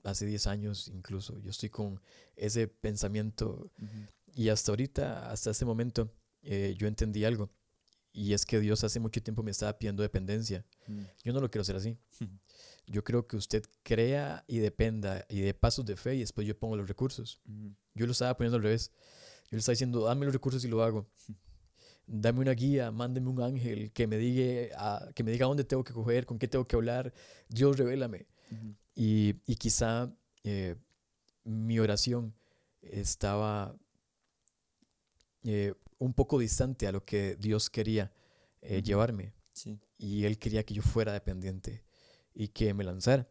hace 0.02 0.26
10 0.26 0.46
años 0.46 0.88
incluso, 0.88 1.38
yo 1.40 1.50
estoy 1.50 1.68
con 1.68 2.00
ese 2.36 2.68
pensamiento 2.68 3.70
y 4.34 4.48
hasta 4.48 4.72
ahorita, 4.72 5.30
hasta 5.30 5.50
ese 5.50 5.64
momento, 5.64 6.12
yo 6.42 6.86
entendí 6.86 7.24
algo. 7.24 7.50
Y 8.12 8.34
es 8.34 8.44
que 8.44 8.60
Dios 8.60 8.84
hace 8.84 9.00
mucho 9.00 9.22
tiempo 9.22 9.42
me 9.42 9.50
estaba 9.50 9.78
pidiendo 9.78 10.02
dependencia. 10.02 10.66
Mm. 10.86 11.02
Yo 11.24 11.32
no 11.32 11.40
lo 11.40 11.50
quiero 11.50 11.62
hacer 11.62 11.76
así. 11.76 11.96
Yo 12.86 13.02
creo 13.04 13.26
que 13.26 13.36
usted 13.36 13.64
crea 13.82 14.44
y 14.46 14.58
dependa 14.58 15.24
y 15.28 15.40
de 15.40 15.54
pasos 15.54 15.86
de 15.86 15.96
fe 15.96 16.16
y 16.16 16.20
después 16.20 16.46
yo 16.46 16.58
pongo 16.58 16.76
los 16.76 16.88
recursos. 16.88 17.40
Yo 17.94 18.06
lo 18.06 18.12
estaba 18.12 18.36
poniendo 18.36 18.56
al 18.56 18.62
revés. 18.62 18.90
Yo 19.44 19.56
le 19.56 19.58
estaba 19.58 19.72
diciendo, 19.72 20.04
dame 20.04 20.26
los 20.26 20.34
recursos 20.34 20.64
y 20.64 20.68
lo 20.68 20.82
hago. 20.82 21.08
Dame 22.14 22.40
una 22.40 22.52
guía, 22.52 22.90
mándeme 22.90 23.30
un 23.30 23.40
ángel 23.40 23.90
que 23.90 24.06
me 24.06 24.18
diga, 24.18 24.68
a, 24.76 25.12
que 25.14 25.24
me 25.24 25.30
diga 25.30 25.46
dónde 25.46 25.64
tengo 25.64 25.82
que 25.82 25.94
coger, 25.94 26.26
con 26.26 26.38
qué 26.38 26.46
tengo 26.46 26.66
que 26.66 26.76
hablar. 26.76 27.14
Dios, 27.48 27.78
revélame. 27.78 28.26
y, 28.94 29.36
y, 29.46 29.56
quizá 29.56 30.14
eh, 30.44 30.76
mi 31.44 31.78
oración 31.78 32.34
estaba 32.82 33.74
eh, 35.42 35.72
un 35.96 36.12
poco 36.12 36.38
distante 36.38 36.86
a 36.86 36.92
lo 36.92 37.02
que 37.02 37.36
Dios 37.36 37.70
quería 37.70 38.12
eh, 38.60 38.82
llevarme. 38.82 39.32
Y 39.96 40.24
Él 40.24 40.38
quería 40.38 40.64
que 40.64 40.74
yo 40.74 40.82
fuera 40.82 41.14
dependiente 41.14 41.82
y 42.34 42.48
que 42.48 42.74
me 42.74 42.84
lanzara. 42.84 43.26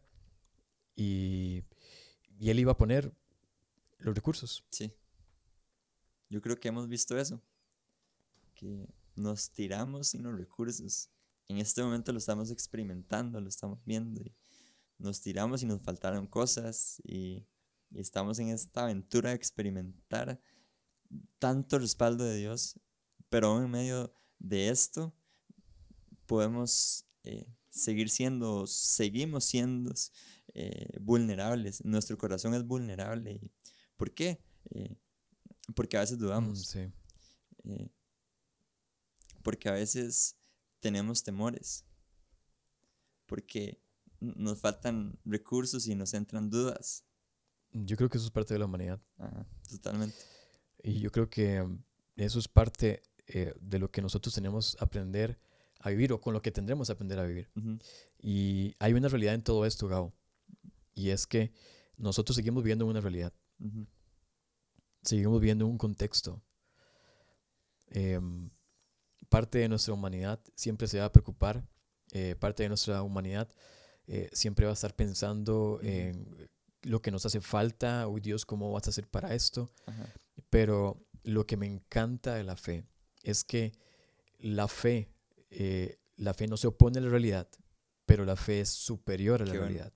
Y, 0.96 1.62
y 2.40 2.50
Él 2.50 2.58
iba 2.58 2.72
a 2.72 2.76
poner 2.76 3.12
los 3.98 4.12
recursos. 4.12 4.64
Sí. 4.70 4.92
Yo 6.28 6.42
creo 6.42 6.58
que 6.58 6.66
hemos 6.66 6.88
visto 6.88 7.16
eso. 7.16 7.40
Que 8.62 8.88
nos 9.16 9.50
tiramos 9.50 10.08
sin 10.08 10.22
los 10.22 10.38
recursos. 10.38 11.10
En 11.48 11.58
este 11.58 11.82
momento 11.82 12.12
lo 12.12 12.18
estamos 12.18 12.50
experimentando, 12.50 13.40
lo 13.40 13.48
estamos 13.48 13.84
viendo. 13.84 14.20
Y 14.20 14.34
nos 14.98 15.20
tiramos 15.20 15.62
y 15.62 15.66
nos 15.66 15.82
faltaron 15.82 16.26
cosas. 16.28 17.02
Y, 17.04 17.44
y 17.90 17.98
estamos 17.98 18.38
en 18.38 18.50
esta 18.50 18.84
aventura 18.84 19.30
de 19.30 19.36
experimentar 19.36 20.40
tanto 21.38 21.78
respaldo 21.78 22.24
de 22.24 22.36
Dios. 22.36 22.78
Pero 23.28 23.60
en 23.60 23.68
medio 23.68 24.14
de 24.38 24.68
esto 24.68 25.12
podemos 26.26 27.04
eh, 27.24 27.46
seguir 27.68 28.10
siendo, 28.10 28.66
seguimos 28.66 29.44
siendo 29.44 29.92
eh, 30.54 30.98
vulnerables. 31.00 31.84
Nuestro 31.84 32.16
corazón 32.18 32.54
es 32.54 32.64
vulnerable. 32.64 33.40
¿Por 33.96 34.12
qué? 34.12 34.40
Eh, 34.70 34.96
porque 35.74 35.96
a 35.96 36.00
veces 36.00 36.18
dudamos. 36.18 36.74
Mm, 36.74 37.70
eh, 37.70 37.90
porque 39.42 39.68
a 39.68 39.72
veces 39.72 40.36
tenemos 40.80 41.22
temores. 41.22 41.84
Porque 43.26 43.80
nos 44.20 44.60
faltan 44.60 45.18
recursos 45.24 45.86
y 45.86 45.94
nos 45.94 46.14
entran 46.14 46.50
dudas. 46.50 47.04
Yo 47.72 47.96
creo 47.96 48.08
que 48.08 48.18
eso 48.18 48.26
es 48.26 48.32
parte 48.32 48.54
de 48.54 48.58
la 48.58 48.66
humanidad. 48.66 49.00
totalmente. 49.68 50.16
Y 50.82 51.00
yo 51.00 51.10
creo 51.10 51.28
que 51.30 51.66
eso 52.16 52.38
es 52.38 52.48
parte 52.48 53.02
de 53.26 53.78
lo 53.78 53.90
que 53.90 54.02
nosotros 54.02 54.34
tenemos 54.34 54.76
que 54.76 54.84
aprender 54.84 55.38
a 55.78 55.90
vivir 55.90 56.12
o 56.12 56.20
con 56.20 56.34
lo 56.34 56.42
que 56.42 56.52
tendremos 56.52 56.88
que 56.88 56.92
aprender 56.92 57.18
a 57.18 57.24
vivir. 57.24 57.50
Y 58.20 58.74
hay 58.78 58.92
una 58.92 59.08
realidad 59.08 59.34
en 59.34 59.42
todo 59.42 59.66
esto, 59.66 59.88
Gabo. 59.88 60.12
Y 60.94 61.10
es 61.10 61.26
que 61.26 61.52
nosotros 61.96 62.36
seguimos 62.36 62.62
viviendo 62.62 62.84
en 62.84 62.90
una 62.90 63.00
realidad. 63.00 63.32
Seguimos 65.02 65.40
viviendo 65.40 65.64
en 65.64 65.72
un 65.72 65.78
contexto. 65.78 66.42
Em, 67.88 68.50
parte 69.32 69.58
de 69.58 69.68
nuestra 69.68 69.94
humanidad 69.94 70.38
siempre 70.54 70.86
se 70.86 70.98
va 70.98 71.06
a 71.06 71.12
preocupar. 71.12 71.66
Eh, 72.12 72.36
parte 72.38 72.62
de 72.62 72.68
nuestra 72.68 73.02
humanidad 73.02 73.48
eh, 74.06 74.28
siempre 74.32 74.66
va 74.66 74.72
a 74.72 74.74
estar 74.74 74.94
pensando 74.94 75.80
en 75.82 76.50
lo 76.82 77.00
que 77.00 77.10
nos 77.10 77.24
hace 77.24 77.40
falta. 77.40 78.06
Uy, 78.06 78.20
Dios, 78.20 78.44
¿cómo 78.44 78.70
vas 78.70 78.86
a 78.86 78.90
hacer 78.90 79.08
para 79.08 79.34
esto? 79.34 79.70
Pero 80.50 81.02
lo 81.22 81.46
que 81.46 81.56
me 81.56 81.66
encanta 81.66 82.34
de 82.34 82.44
la 82.44 82.56
fe 82.56 82.84
es 83.22 83.42
que 83.42 83.72
la 84.38 84.68
fe 84.68 85.08
eh, 85.48 85.98
la 86.16 86.34
fe 86.34 86.46
no 86.46 86.56
se 86.56 86.66
opone 86.66 86.98
a 86.98 87.02
la 87.02 87.08
realidad, 87.08 87.48
pero 88.06 88.24
la 88.24 88.36
fe 88.36 88.60
es 88.60 88.68
superior 88.68 89.42
a 89.42 89.46
la 89.46 89.54
realidad. 89.54 89.92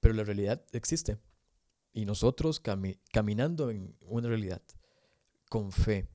Pero 0.00 0.14
la 0.14 0.24
realidad 0.24 0.64
existe. 0.72 1.18
Y 1.92 2.04
nosotros 2.04 2.60
caminando 3.12 3.70
en 3.70 3.96
una 4.00 4.28
realidad 4.28 4.62
con 5.48 5.72
fe, 5.72 6.08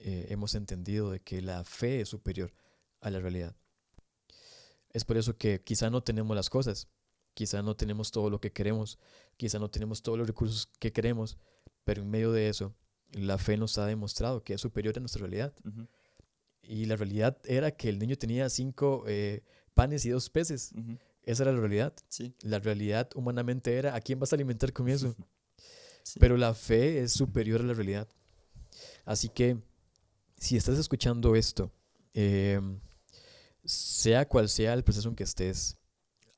eh, 0.00 0.26
hemos 0.30 0.54
entendido 0.54 1.10
de 1.10 1.20
que 1.20 1.42
la 1.42 1.64
fe 1.64 2.00
es 2.00 2.08
superior 2.08 2.52
a 3.00 3.10
la 3.10 3.20
realidad. 3.20 3.54
Es 4.92 5.04
por 5.04 5.16
eso 5.16 5.36
que 5.36 5.62
quizá 5.62 5.90
no 5.90 6.02
tenemos 6.02 6.34
las 6.34 6.50
cosas, 6.50 6.88
quizá 7.34 7.62
no 7.62 7.76
tenemos 7.76 8.10
todo 8.10 8.28
lo 8.28 8.40
que 8.40 8.52
queremos, 8.52 8.98
quizá 9.36 9.58
no 9.58 9.70
tenemos 9.70 10.02
todos 10.02 10.18
los 10.18 10.26
recursos 10.26 10.68
que 10.78 10.92
queremos, 10.92 11.38
pero 11.84 12.02
en 12.02 12.10
medio 12.10 12.32
de 12.32 12.48
eso, 12.48 12.74
la 13.12 13.38
fe 13.38 13.56
nos 13.56 13.78
ha 13.78 13.86
demostrado 13.86 14.42
que 14.42 14.54
es 14.54 14.60
superior 14.60 14.96
a 14.96 15.00
nuestra 15.00 15.20
realidad. 15.20 15.54
Y 16.62 16.84
la 16.86 16.96
realidad 16.96 17.38
era 17.44 17.70
que 17.70 17.88
el 17.88 17.98
niño 17.98 18.16
tenía 18.16 18.48
cinco 18.48 19.04
eh, 19.06 19.42
panes 19.74 20.04
y 20.04 20.10
dos 20.10 20.30
peces. 20.30 20.72
Esa 21.22 21.44
era 21.44 21.52
la 21.52 21.60
realidad. 21.60 21.94
Sí. 22.08 22.34
La 22.42 22.58
realidad 22.58 23.10
humanamente 23.14 23.76
era, 23.76 23.94
¿a 23.94 24.00
quién 24.00 24.18
vas 24.18 24.32
a 24.32 24.36
alimentar 24.36 24.72
con 24.72 24.88
eso? 24.88 25.14
Pero 26.20 26.36
la 26.36 26.54
fe 26.54 27.02
es 27.02 27.12
superior 27.12 27.60
a 27.60 27.64
la 27.64 27.74
realidad. 27.74 28.08
Así 29.04 29.28
que, 29.28 29.58
si 30.40 30.56
estás 30.56 30.78
escuchando 30.78 31.36
esto, 31.36 31.70
em, 32.14 32.80
sea 33.62 34.26
cual 34.26 34.48
sea 34.48 34.72
el 34.72 34.82
proceso 34.82 35.08
en 35.10 35.14
que 35.14 35.24
estés, 35.24 35.76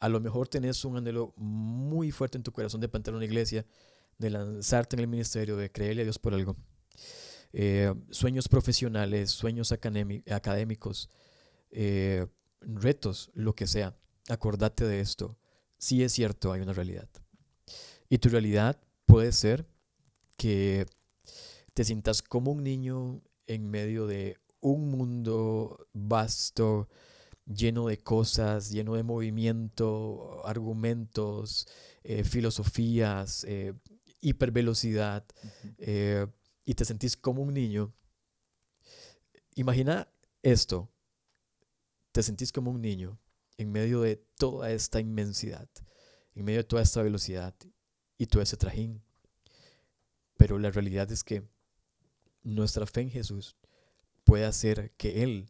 a 0.01 0.09
lo 0.09 0.21
mejor 0.21 0.49
tenés 0.49 0.85
un 0.85 0.97
anhelo 0.97 1.33
muy 1.37 2.11
fuerte 2.11 2.37
en 2.37 2.43
tu 2.43 2.51
corazón 2.53 2.81
de 2.81 2.89
plantar 2.89 3.15
una 3.15 3.25
iglesia, 3.25 3.65
de 4.19 4.31
lanzarte 4.31 4.97
en 4.97 5.01
el 5.01 5.07
ministerio, 5.07 5.57
de 5.57 5.71
creerle 5.71 6.03
a 6.03 6.05
Dios 6.05 6.19
por 6.19 6.35
algo. 6.35 6.57
Eh, 7.53 7.95
sueños 8.11 8.49
profesionales, 8.49 9.31
sueños 9.31 9.71
académicos, 9.71 11.09
eh, 11.71 12.27
retos, 12.61 13.31
lo 13.35 13.55
que 13.55 13.69
sea. 13.69 13.97
Acordate 14.29 14.85
de 14.85 15.01
esto. 15.01 15.39
Sí 15.79 16.03
es 16.03 16.13
cierto, 16.13 16.53
hay 16.53 16.61
una 16.61 16.73
realidad. 16.73 17.09
Y 18.09 18.19
tu 18.19 18.29
realidad 18.29 18.81
puede 19.07 19.31
ser 19.31 19.65
que 20.37 20.87
te 21.75 21.85
sientas 21.85 22.23
como 22.23 22.51
un 22.51 22.65
niño 22.65 23.23
en 23.47 23.71
medio 23.71 24.07
de 24.07 24.39
un 24.61 24.91
mundo 24.91 25.89
vasto, 25.93 26.89
lleno 27.47 27.89
de 27.89 27.99
cosas, 27.99 28.71
lleno 28.71 28.95
de 28.95 29.03
movimiento, 29.03 30.47
argumentos, 30.47 31.67
eh, 32.05 32.25
filosofías, 32.25 33.47
hipervelocidad, 34.21 35.25
y 36.65 36.75
te 36.75 36.85
sentís 36.85 37.17
como 37.17 37.43
un 37.43 37.55
niño, 37.55 37.93
imagina 39.57 40.09
esto, 40.43 40.91
te 42.13 42.23
sentís 42.23 42.53
como 42.53 42.71
un 42.71 42.81
niño 42.81 43.19
en 43.57 43.73
medio 43.73 44.01
de 44.01 44.17
toda 44.37 44.71
esta 44.71 45.01
inmensidad, 45.01 45.69
en 46.35 46.45
medio 46.45 46.61
de 46.61 46.65
toda 46.65 46.83
esta 46.83 47.03
velocidad 47.03 47.55
y 48.19 48.27
todo 48.27 48.43
ese 48.43 48.57
trajín. 48.57 49.03
Pero 50.37 50.59
la 50.59 50.71
realidad 50.71 51.11
es 51.13 51.25
que 51.25 51.49
nuestra 52.43 52.87
fe 52.87 53.03
en 53.03 53.11
Jesús 53.11 53.57
puede 54.25 54.45
hacer 54.45 54.93
que 54.97 55.23
Él 55.23 55.49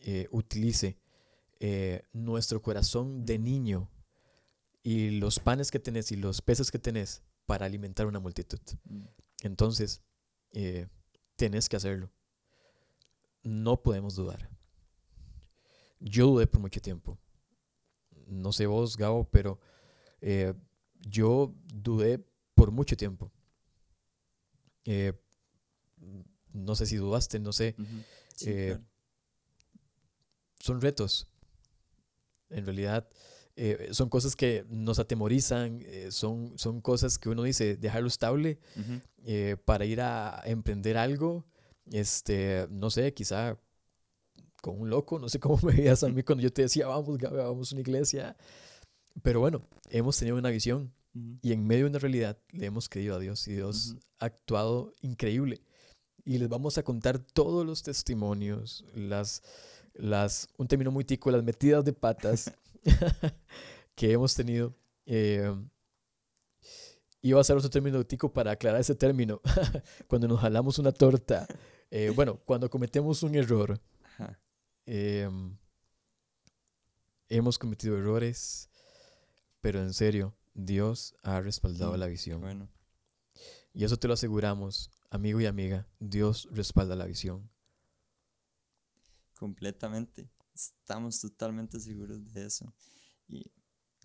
eh, 0.00 0.28
utilice 0.30 0.98
eh, 1.60 2.02
nuestro 2.12 2.60
corazón 2.62 3.24
de 3.24 3.38
niño 3.38 3.90
y 4.82 5.10
los 5.10 5.38
panes 5.38 5.70
que 5.70 5.78
tenés 5.78 6.12
y 6.12 6.16
los 6.16 6.42
peces 6.42 6.70
que 6.70 6.78
tenés 6.78 7.22
para 7.46 7.66
alimentar 7.66 8.06
una 8.06 8.20
multitud. 8.20 8.60
Mm. 8.84 9.04
Entonces, 9.42 10.02
eh, 10.52 10.88
tenés 11.36 11.68
que 11.68 11.76
hacerlo. 11.76 12.10
No 13.42 13.82
podemos 13.82 14.14
dudar. 14.14 14.50
Yo 16.00 16.26
dudé 16.26 16.46
por 16.46 16.60
mucho 16.60 16.80
tiempo. 16.80 17.18
No 18.26 18.52
sé 18.52 18.66
vos, 18.66 18.96
Gabo, 18.96 19.28
pero 19.30 19.58
eh, 20.20 20.54
yo 21.00 21.54
dudé 21.66 22.24
por 22.54 22.70
mucho 22.70 22.96
tiempo. 22.96 23.32
Eh, 24.84 25.12
no 26.52 26.74
sé 26.74 26.86
si 26.86 26.96
dudaste, 26.96 27.38
no 27.40 27.52
sé. 27.52 27.74
Son 30.60 30.80
retos. 30.80 31.28
En 32.50 32.64
realidad, 32.64 33.08
eh, 33.56 33.88
son 33.92 34.08
cosas 34.08 34.34
que 34.34 34.64
nos 34.68 34.98
atemorizan, 34.98 35.80
eh, 35.82 36.08
son, 36.10 36.58
son 36.58 36.80
cosas 36.80 37.18
que 37.18 37.28
uno 37.28 37.44
dice, 37.44 37.76
dejarlo 37.76 38.08
estable 38.08 38.58
eh, 39.24 39.56
para 39.64 39.84
ir 39.84 40.00
a 40.00 40.42
emprender 40.44 40.96
algo, 40.96 41.46
este, 41.92 42.66
no 42.70 42.90
sé, 42.90 43.14
quizá 43.14 43.56
con 44.60 44.80
un 44.80 44.90
loco, 44.90 45.20
no 45.20 45.28
sé 45.28 45.38
cómo 45.38 45.58
me 45.62 45.72
veías 45.72 46.02
a 46.02 46.08
mí 46.08 46.22
cuando 46.24 46.42
yo 46.42 46.52
te 46.52 46.62
decía, 46.62 46.88
vamos, 46.88 47.18
vamos 47.20 47.70
a 47.70 47.74
una 47.74 47.80
iglesia. 47.80 48.36
Pero 49.22 49.38
bueno, 49.38 49.62
hemos 49.90 50.18
tenido 50.18 50.36
una 50.36 50.50
visión 50.50 50.92
y 51.42 51.52
en 51.52 51.64
medio 51.64 51.84
de 51.84 51.90
una 51.90 51.98
realidad 52.00 52.36
le 52.50 52.66
hemos 52.66 52.88
creído 52.88 53.14
a 53.14 53.20
Dios 53.20 53.46
y 53.46 53.52
Dios 53.52 53.96
ha 54.18 54.24
actuado 54.26 54.92
increíble. 55.00 55.62
Y 56.24 56.38
les 56.38 56.48
vamos 56.48 56.78
a 56.78 56.82
contar 56.82 57.18
todos 57.18 57.66
los 57.66 57.82
testimonios, 57.82 58.84
las, 58.94 59.42
las, 59.92 60.48
un 60.56 60.66
término 60.66 60.90
muy 60.90 61.04
tico, 61.04 61.30
las 61.30 61.44
metidas 61.44 61.84
de 61.84 61.92
patas 61.92 62.50
que 63.94 64.12
hemos 64.12 64.34
tenido. 64.34 64.74
Eh, 65.06 65.54
iba 67.20 67.40
a 67.40 67.44
ser 67.44 67.56
otro 67.56 67.70
término 67.70 68.04
tico 68.04 68.32
para 68.32 68.52
aclarar 68.52 68.80
ese 68.80 68.94
término. 68.94 69.40
cuando 70.06 70.28
nos 70.28 70.40
jalamos 70.40 70.78
una 70.78 70.92
torta. 70.92 71.46
Eh, 71.90 72.10
bueno, 72.14 72.40
cuando 72.44 72.70
cometemos 72.70 73.22
un 73.22 73.34
error. 73.34 73.80
Eh, 74.86 75.28
hemos 77.28 77.58
cometido 77.58 77.96
errores, 77.96 78.68
pero 79.60 79.80
en 79.80 79.94
serio, 79.94 80.34
Dios 80.52 81.14
ha 81.22 81.40
respaldado 81.40 81.96
la 81.96 82.06
visión. 82.06 82.40
Bueno. 82.40 82.68
Y 83.74 83.82
eso 83.84 83.96
te 83.96 84.06
lo 84.06 84.14
aseguramos, 84.14 84.88
amigo 85.10 85.40
y 85.40 85.46
amiga. 85.46 85.88
Dios 85.98 86.48
respalda 86.52 86.94
la 86.94 87.06
visión. 87.06 87.50
Completamente. 89.36 90.30
Estamos 90.54 91.20
totalmente 91.20 91.80
seguros 91.80 92.32
de 92.32 92.46
eso. 92.46 92.72
Y 93.26 93.50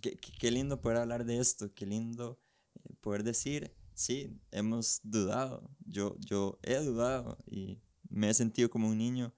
qué, 0.01 0.17
qué 0.17 0.49
lindo 0.49 0.81
poder 0.81 0.97
hablar 0.97 1.23
de 1.23 1.37
esto, 1.37 1.71
qué 1.75 1.85
lindo 1.85 2.41
eh, 2.83 2.95
poder 2.99 3.23
decir, 3.23 3.71
sí, 3.93 4.41
hemos 4.49 5.01
dudado. 5.03 5.69
Yo, 5.85 6.15
yo 6.19 6.57
he 6.63 6.77
dudado 6.77 7.37
y 7.45 7.79
me 8.09 8.29
he 8.29 8.33
sentido 8.33 8.71
como 8.71 8.89
un 8.89 8.97
niño 8.97 9.35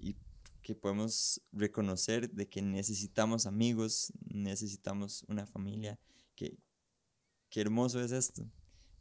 y 0.00 0.16
que 0.62 0.74
podemos 0.74 1.40
reconocer 1.52 2.28
de 2.28 2.48
que 2.48 2.60
necesitamos 2.60 3.46
amigos, 3.46 4.12
necesitamos 4.24 5.24
una 5.28 5.46
familia. 5.46 6.00
Que, 6.34 6.58
qué 7.50 7.60
hermoso 7.60 8.00
es 8.00 8.10
esto, 8.10 8.50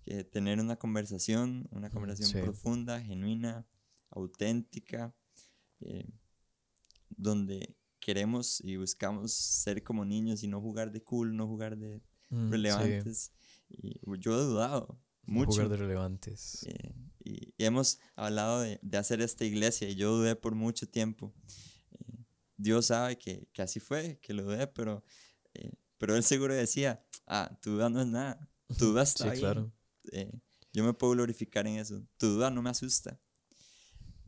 que 0.03 0.23
tener 0.23 0.59
una 0.59 0.75
conversación, 0.75 1.67
una 1.71 1.89
conversación 1.89 2.43
profunda, 2.43 3.01
genuina, 3.01 3.65
auténtica. 4.09 5.15
Eh, 5.81 6.07
donde 7.17 7.75
queremos 7.99 8.61
y 8.61 8.77
buscamos 8.77 9.33
ser 9.33 9.83
como 9.83 10.05
niños 10.05 10.43
y 10.43 10.47
no 10.47 10.59
jugar 10.61 10.91
de 10.91 11.01
cool, 11.03 11.35
no 11.35 11.47
jugar 11.47 11.77
de 11.77 12.01
mm, 12.29 12.51
relevantes. 12.51 13.31
Y 13.69 13.99
yo 14.19 14.33
he 14.33 14.43
dudado 14.43 14.99
mucho. 15.23 15.51
jugar 15.51 15.69
de 15.69 15.77
relevantes. 15.77 16.65
Eh, 16.65 16.93
y, 17.23 17.53
hemos 17.57 17.99
hablado 18.15 18.61
de, 18.61 18.79
de, 18.81 18.97
hacer 18.97 19.21
esta 19.21 19.45
iglesia 19.45 19.89
y 19.89 19.95
yo 19.95 20.15
dudé 20.17 20.35
por 20.35 20.55
mucho 20.55 20.87
tiempo. 20.87 21.33
Eh, 21.91 22.25
Dios 22.57 22.87
sabe 22.87 23.17
que, 23.17 23.47
que 23.53 23.61
así 23.61 23.79
fue, 23.79 24.19
que 24.21 24.33
lo 24.33 24.43
dudé, 24.43 24.67
pero, 24.67 25.03
eh, 25.53 25.71
pero 25.97 26.15
él 26.15 26.23
seguro 26.23 26.53
decía, 26.53 27.03
ah, 27.25 27.57
tu 27.61 27.71
duda 27.71 27.89
no 27.89 28.01
es 28.01 28.07
nada, 28.07 28.49
tu 28.77 28.85
duda 28.91 29.03
está 29.03 29.33
Sí, 29.33 29.39
claro. 29.39 29.71
Eh, 30.11 30.31
yo 30.73 30.83
me 30.83 30.93
puedo 30.93 31.13
glorificar 31.13 31.67
en 31.67 31.77
eso, 31.77 32.05
tu 32.17 32.27
duda 32.27 32.49
no 32.49 32.61
me 32.61 32.69
asusta. 32.69 33.19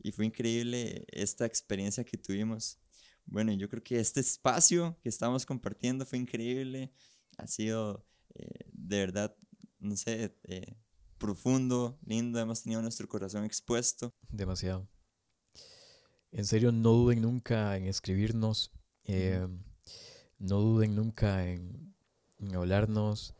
Y 0.02 0.12
fue 0.12 0.26
increíble 0.26 1.04
esta 1.08 1.46
experiencia 1.46 2.04
que 2.04 2.16
tuvimos. 2.16 2.78
Bueno, 3.24 3.52
yo 3.52 3.68
creo 3.68 3.82
que 3.82 3.98
este 3.98 4.20
espacio 4.20 4.96
que 5.02 5.08
estamos 5.08 5.44
compartiendo 5.44 6.06
fue 6.06 6.18
increíble, 6.18 6.92
ha 7.38 7.46
sido 7.46 8.06
eh, 8.34 8.68
de 8.72 8.98
verdad, 8.98 9.36
no 9.78 9.96
sé, 9.96 10.36
eh, 10.44 10.76
profundo, 11.18 11.98
lindo, 12.04 12.38
hemos 12.38 12.62
tenido 12.62 12.82
nuestro 12.82 13.08
corazón 13.08 13.44
expuesto. 13.44 14.14
Demasiado. 14.28 14.88
En 16.32 16.44
serio, 16.44 16.70
no 16.70 16.92
duden 16.92 17.22
nunca 17.22 17.76
en 17.76 17.84
escribirnos. 17.84 18.72
eh, 19.04 19.46
no 20.38 20.60
duden 20.60 20.94
nunca 20.94 21.48
en, 21.48 21.94
en 22.38 22.54
hablarnos. 22.54 23.34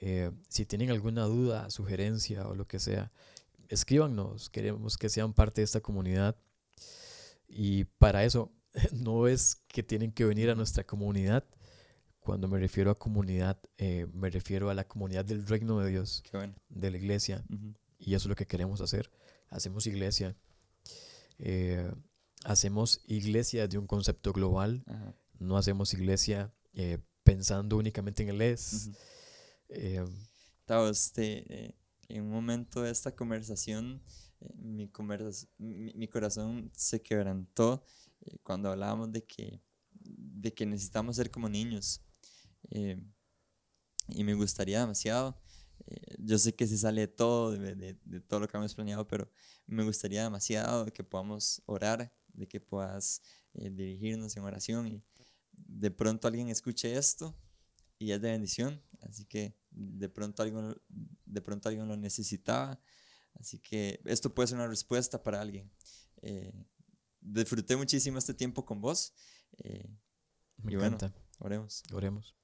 Eh, 0.00 0.30
si 0.48 0.66
tienen 0.66 0.90
alguna 0.90 1.24
duda, 1.24 1.70
sugerencia 1.70 2.46
o 2.46 2.54
lo 2.54 2.66
que 2.66 2.78
sea, 2.78 3.12
escríbanos. 3.68 4.50
Queremos 4.50 4.96
que 4.96 5.08
sean 5.08 5.32
parte 5.32 5.60
de 5.60 5.64
esta 5.64 5.80
comunidad. 5.80 6.36
Y 7.48 7.84
para 7.84 8.24
eso, 8.24 8.52
no 8.92 9.28
es 9.28 9.62
que 9.68 9.82
tienen 9.82 10.12
que 10.12 10.24
venir 10.24 10.50
a 10.50 10.54
nuestra 10.54 10.84
comunidad. 10.84 11.44
Cuando 12.20 12.48
me 12.48 12.58
refiero 12.58 12.90
a 12.90 12.96
comunidad, 12.96 13.58
eh, 13.78 14.06
me 14.12 14.30
refiero 14.30 14.68
a 14.68 14.74
la 14.74 14.88
comunidad 14.88 15.24
del 15.24 15.46
reino 15.46 15.78
de 15.78 15.90
Dios, 15.90 16.24
bueno. 16.32 16.54
de 16.68 16.90
la 16.90 16.96
iglesia. 16.96 17.44
Ujú. 17.48 17.74
Y 17.98 18.14
eso 18.14 18.24
es 18.24 18.28
lo 18.30 18.34
que 18.34 18.46
queremos 18.46 18.80
hacer. 18.80 19.10
Hacemos 19.48 19.86
iglesia. 19.86 20.36
eh, 21.38 21.90
hacemos 22.44 23.00
iglesia 23.06 23.68
de 23.68 23.78
un 23.78 23.86
concepto 23.86 24.32
global. 24.32 24.82
Ajá. 24.86 25.14
No 25.38 25.56
hacemos 25.56 25.92
iglesia 25.92 26.52
eh, 26.72 26.98
pensando 27.22 27.76
únicamente 27.76 28.22
en 28.22 28.30
el 28.30 28.42
es. 28.42 28.88
Ujú. 28.88 28.96
Eh, 29.68 30.04
Tao, 30.64 30.88
este, 30.88 31.44
eh, 31.66 31.74
en 32.08 32.24
un 32.24 32.30
momento 32.30 32.82
de 32.82 32.90
esta 32.90 33.14
conversación, 33.14 34.02
eh, 34.40 34.52
mi, 34.56 34.90
mi, 35.58 35.92
mi 35.94 36.08
corazón 36.08 36.70
se 36.74 37.00
quebrantó 37.02 37.84
eh, 38.22 38.38
cuando 38.42 38.70
hablábamos 38.70 39.12
de 39.12 39.24
que, 39.24 39.60
de 39.92 40.52
que 40.54 40.66
necesitamos 40.66 41.16
ser 41.16 41.30
como 41.30 41.48
niños. 41.48 42.02
Eh, 42.70 42.98
y 44.08 44.24
me 44.24 44.34
gustaría 44.34 44.80
demasiado. 44.80 45.36
yo 46.18 46.38
sé 46.38 46.54
que 46.54 46.66
se 46.66 46.78
sale 46.78 47.02
de 47.02 47.08
todo, 47.08 47.52
de, 47.52 47.74
de- 47.76 47.98
de 48.04 48.20
todo 48.20 48.40
lo 48.40 48.48
que 48.48 48.56
hemos 48.56 48.74
planeado, 48.74 49.06
pero 49.08 49.30
me 49.66 49.84
gustaría 49.84 50.22
demasiado 50.24 50.86
que 50.92 51.04
podamos 51.04 51.62
orar, 51.66 52.12
de 52.34 52.48
que 52.48 52.60
puedas 52.60 53.22
dirigirnos 53.54 54.36
en 54.36 54.44
oración 54.44 54.86
y 54.88 55.02
de 55.52 55.90
pronto 55.90 56.28
alguien 56.28 56.48
escuche 56.50 56.96
esto 56.96 57.34
y 57.98 58.12
es 58.12 58.20
de 58.20 58.30
bendición. 58.30 58.82
Así 59.02 59.24
que 59.24 59.54
de 59.70 60.08
pronto 60.08 60.42
alguien, 60.42 60.68
lo- 60.70 60.80
de 61.24 61.40
pronto 61.42 61.68
alguien 61.68 61.86
lo 61.88 61.96
necesitaba. 61.96 62.80
Así 63.34 63.58
que 63.58 64.00
esto 64.04 64.34
puede 64.34 64.48
ser 64.48 64.56
una 64.56 64.66
respuesta 64.68 65.22
para 65.22 65.40
alguien. 65.40 65.70
Eh, 66.22 66.52
disfruté 67.20 67.76
muchísimo 67.76 68.18
este 68.18 68.32
tiempo 68.34 68.64
con 68.64 68.80
vos. 68.80 69.12
Eh, 69.58 69.88
me 70.58 70.72
Y 70.72 70.76
bueno. 70.76 70.96
encanta. 70.96 71.14
oremos. 71.38 71.82
Oremos. 71.92 72.34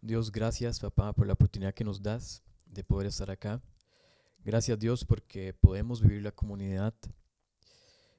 Dios, 0.00 0.30
gracias, 0.30 0.78
papá, 0.80 1.12
por 1.12 1.26
la 1.26 1.32
oportunidad 1.32 1.74
que 1.74 1.84
nos 1.84 2.00
das 2.02 2.42
de 2.66 2.84
poder 2.84 3.08
estar 3.08 3.30
acá. 3.30 3.60
Gracias, 4.44 4.78
Dios, 4.78 5.04
porque 5.04 5.52
podemos 5.52 6.00
vivir 6.00 6.22
la 6.22 6.30
comunidad. 6.30 6.94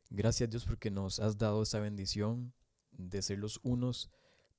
Gracias, 0.10 0.49
Dios, 0.49 0.65
porque 0.65 0.91
nos 0.91 1.19
has 1.19 1.38
dado 1.38 1.63
esa 1.63 1.80
bendición 1.80 2.53
de 2.91 3.21
ser 3.21 3.39
los 3.39 3.60
unos 3.63 4.10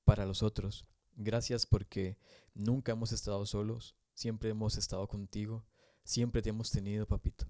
para 0.05 0.25
los 0.25 0.41
otros. 0.41 0.85
Gracias 1.21 1.65
porque 1.65 2.17
nunca 2.53 2.93
hemos 2.93 3.11
estado 3.11 3.45
solos, 3.45 3.93
siempre 4.13 4.51
hemos 4.51 4.77
estado 4.77 5.05
contigo, 5.09 5.65
siempre 6.05 6.41
te 6.41 6.47
hemos 6.47 6.71
tenido, 6.71 7.05
papito. 7.05 7.45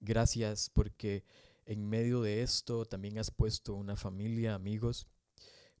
Gracias 0.00 0.68
porque 0.68 1.24
en 1.64 1.88
medio 1.88 2.20
de 2.20 2.42
esto 2.42 2.84
también 2.84 3.18
has 3.18 3.30
puesto 3.30 3.74
una 3.74 3.96
familia, 3.96 4.54
amigos, 4.54 5.06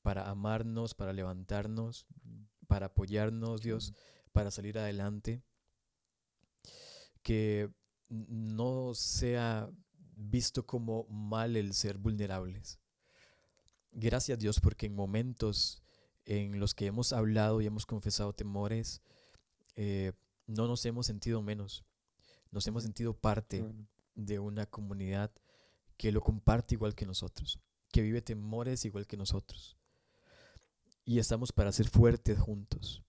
para 0.00 0.30
amarnos, 0.30 0.94
para 0.94 1.12
levantarnos, 1.12 2.06
para 2.68 2.86
apoyarnos, 2.86 3.60
Dios, 3.60 3.92
para 4.32 4.50
salir 4.50 4.78
adelante. 4.78 5.42
Que 7.22 7.70
no 8.08 8.94
sea 8.94 9.70
visto 10.16 10.64
como 10.64 11.04
mal 11.10 11.54
el 11.56 11.74
ser 11.74 11.98
vulnerables. 11.98 12.80
Gracias 13.92 14.38
Dios 14.38 14.58
porque 14.58 14.86
en 14.86 14.94
momentos 14.94 15.83
en 16.24 16.58
los 16.58 16.74
que 16.74 16.86
hemos 16.86 17.12
hablado 17.12 17.60
y 17.60 17.66
hemos 17.66 17.86
confesado 17.86 18.32
temores, 18.32 19.02
eh, 19.76 20.12
no 20.46 20.66
nos 20.66 20.84
hemos 20.86 21.06
sentido 21.06 21.42
menos, 21.42 21.84
nos 22.50 22.66
hemos 22.66 22.82
sentido 22.82 23.14
parte 23.14 23.62
Bueno, 23.62 23.86
de 24.14 24.38
una 24.38 24.66
comunidad 24.66 25.32
que 25.96 26.12
lo 26.12 26.20
comparte 26.20 26.74
igual 26.74 26.94
que 26.94 27.06
nosotros, 27.06 27.60
que 27.92 28.02
vive 28.02 28.22
temores 28.22 28.84
igual 28.84 29.06
que 29.06 29.16
nosotros. 29.16 29.76
Y 31.04 31.18
estamos 31.18 31.52
para 31.52 31.72
ser 31.72 31.88
fuertes 31.88 32.38
juntos. 32.38 33.02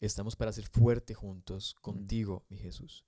Estamos 0.00 0.36
para 0.36 0.52
ser 0.52 0.66
fuertes 0.66 1.16
juntos 1.16 1.74
contigo, 1.80 2.44
mi 2.48 2.58
Jesús. 2.58 3.04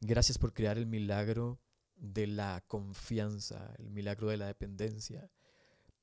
Gracias 0.00 0.38
por 0.38 0.54
crear 0.54 0.78
el 0.78 0.86
milagro 0.86 1.60
de 1.96 2.26
la 2.26 2.64
confianza, 2.68 3.74
el 3.78 3.90
milagro 3.90 4.28
de 4.28 4.36
la 4.36 4.46
dependencia. 4.46 5.30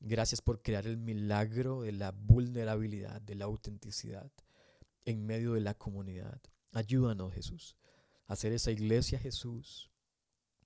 Gracias 0.07 0.39
por 0.39 0.61
crear 0.61 0.85
el 0.85 0.97
milagro 0.97 1.81
de 1.81 1.91
la 1.91 2.11
vulnerabilidad, 2.11 3.19
de 3.21 3.33
la 3.33 3.45
autenticidad 3.45 4.31
en 5.03 5.25
medio 5.25 5.53
de 5.53 5.61
la 5.61 5.73
comunidad. 5.73 6.39
Ayúdanos, 6.73 7.33
Jesús, 7.33 7.75
a 8.27 8.33
hacer 8.33 8.53
esa 8.53 8.69
iglesia, 8.69 9.17
Jesús. 9.17 9.89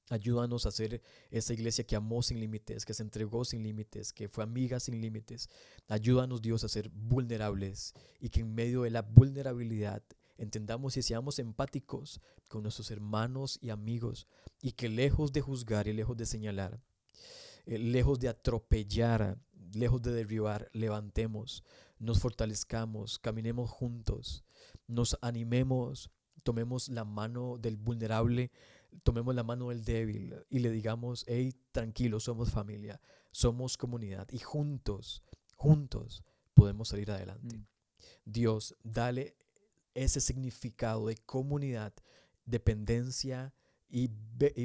Ayúdanos 0.10 0.65
a 0.65 0.69
hacer 0.69 1.02
esa 1.32 1.54
iglesia 1.54 1.86
que 1.86 1.95
amó 1.95 2.21
sin 2.21 2.41
límites, 2.41 2.84
que 2.84 2.93
se 2.93 3.02
entregó 3.02 3.45
sin 3.45 3.63
límites, 3.63 4.12
que 4.12 4.28
fue 4.28 4.43
amiga 4.43 4.78
sin 4.82 4.99
límites. 4.99 5.47
Ayúdanos, 5.88 6.41
Dios, 6.41 6.65
a 6.65 6.67
ser 6.67 6.89
vulnerables 6.89 7.93
y 8.19 8.28
que 8.28 8.41
en 8.41 8.54
medio 8.54 8.82
de 8.82 8.89
la 8.89 9.04
vulnerabilidad 9.04 10.04
entendamos 10.38 10.97
y 10.97 11.02
seamos 11.02 11.39
empáticos 11.39 12.19
con 12.49 12.63
nuestros 12.63 12.91
hermanos 12.91 13.58
y 13.62 13.69
amigos 13.69 14.28
y 14.62 14.73
que 14.73 14.89
lejos 14.89 15.32
de 15.32 15.39
juzgar 15.39 15.88
y 15.88 15.93
lejos 15.93 16.17
de 16.17 16.25
señalar, 16.25 16.82
eh, 17.65 17.78
lejos 17.78 18.19
de 18.19 18.30
atropellar, 18.30 19.38
lejos 19.74 20.02
de 20.02 20.12
derribar, 20.12 20.69
levantemos, 20.74 21.63
nos 22.00 22.19
fortalezcamos, 22.19 23.19
caminemos 23.19 23.69
juntos, 23.69 24.43
nos 24.88 25.17
animemos, 25.22 26.10
tomemos 26.43 26.89
la 26.89 27.06
mano 27.06 27.58
del 27.58 27.78
vulnerable, 27.78 28.52
tomemos 29.04 29.36
la 29.36 29.43
mano 29.43 29.69
del 29.69 29.84
débil 29.84 30.36
y 30.50 30.60
le 30.60 30.72
digamos, 30.72 31.26
hey, 31.28 31.54
tranquilo, 31.72 32.19
somos 32.19 32.52
familia, 32.52 33.00
somos 33.32 33.78
comunidad 33.78 34.28
y 34.32 34.39
juntos, 34.39 35.24
juntos 35.56 36.24
podemos 36.54 36.89
salir 36.89 37.12
adelante. 37.12 37.58
Mm. 37.58 37.67
Dios, 38.26 38.76
dale 38.84 39.36
ese 39.93 40.22
significado 40.22 41.08
de 41.08 41.17
comunidad, 41.17 41.93
dependencia 42.45 43.54
y, 43.89 44.10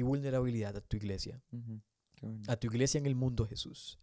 vulnerabilidad 0.03 0.77
a 0.77 0.81
tu 0.81 0.97
iglesia. 0.97 1.41
A 2.47 2.55
tu 2.57 2.67
iglesia 2.67 2.97
en 2.97 3.05
el 3.05 3.15
mundo, 3.15 3.45
Jesús. 3.45 3.99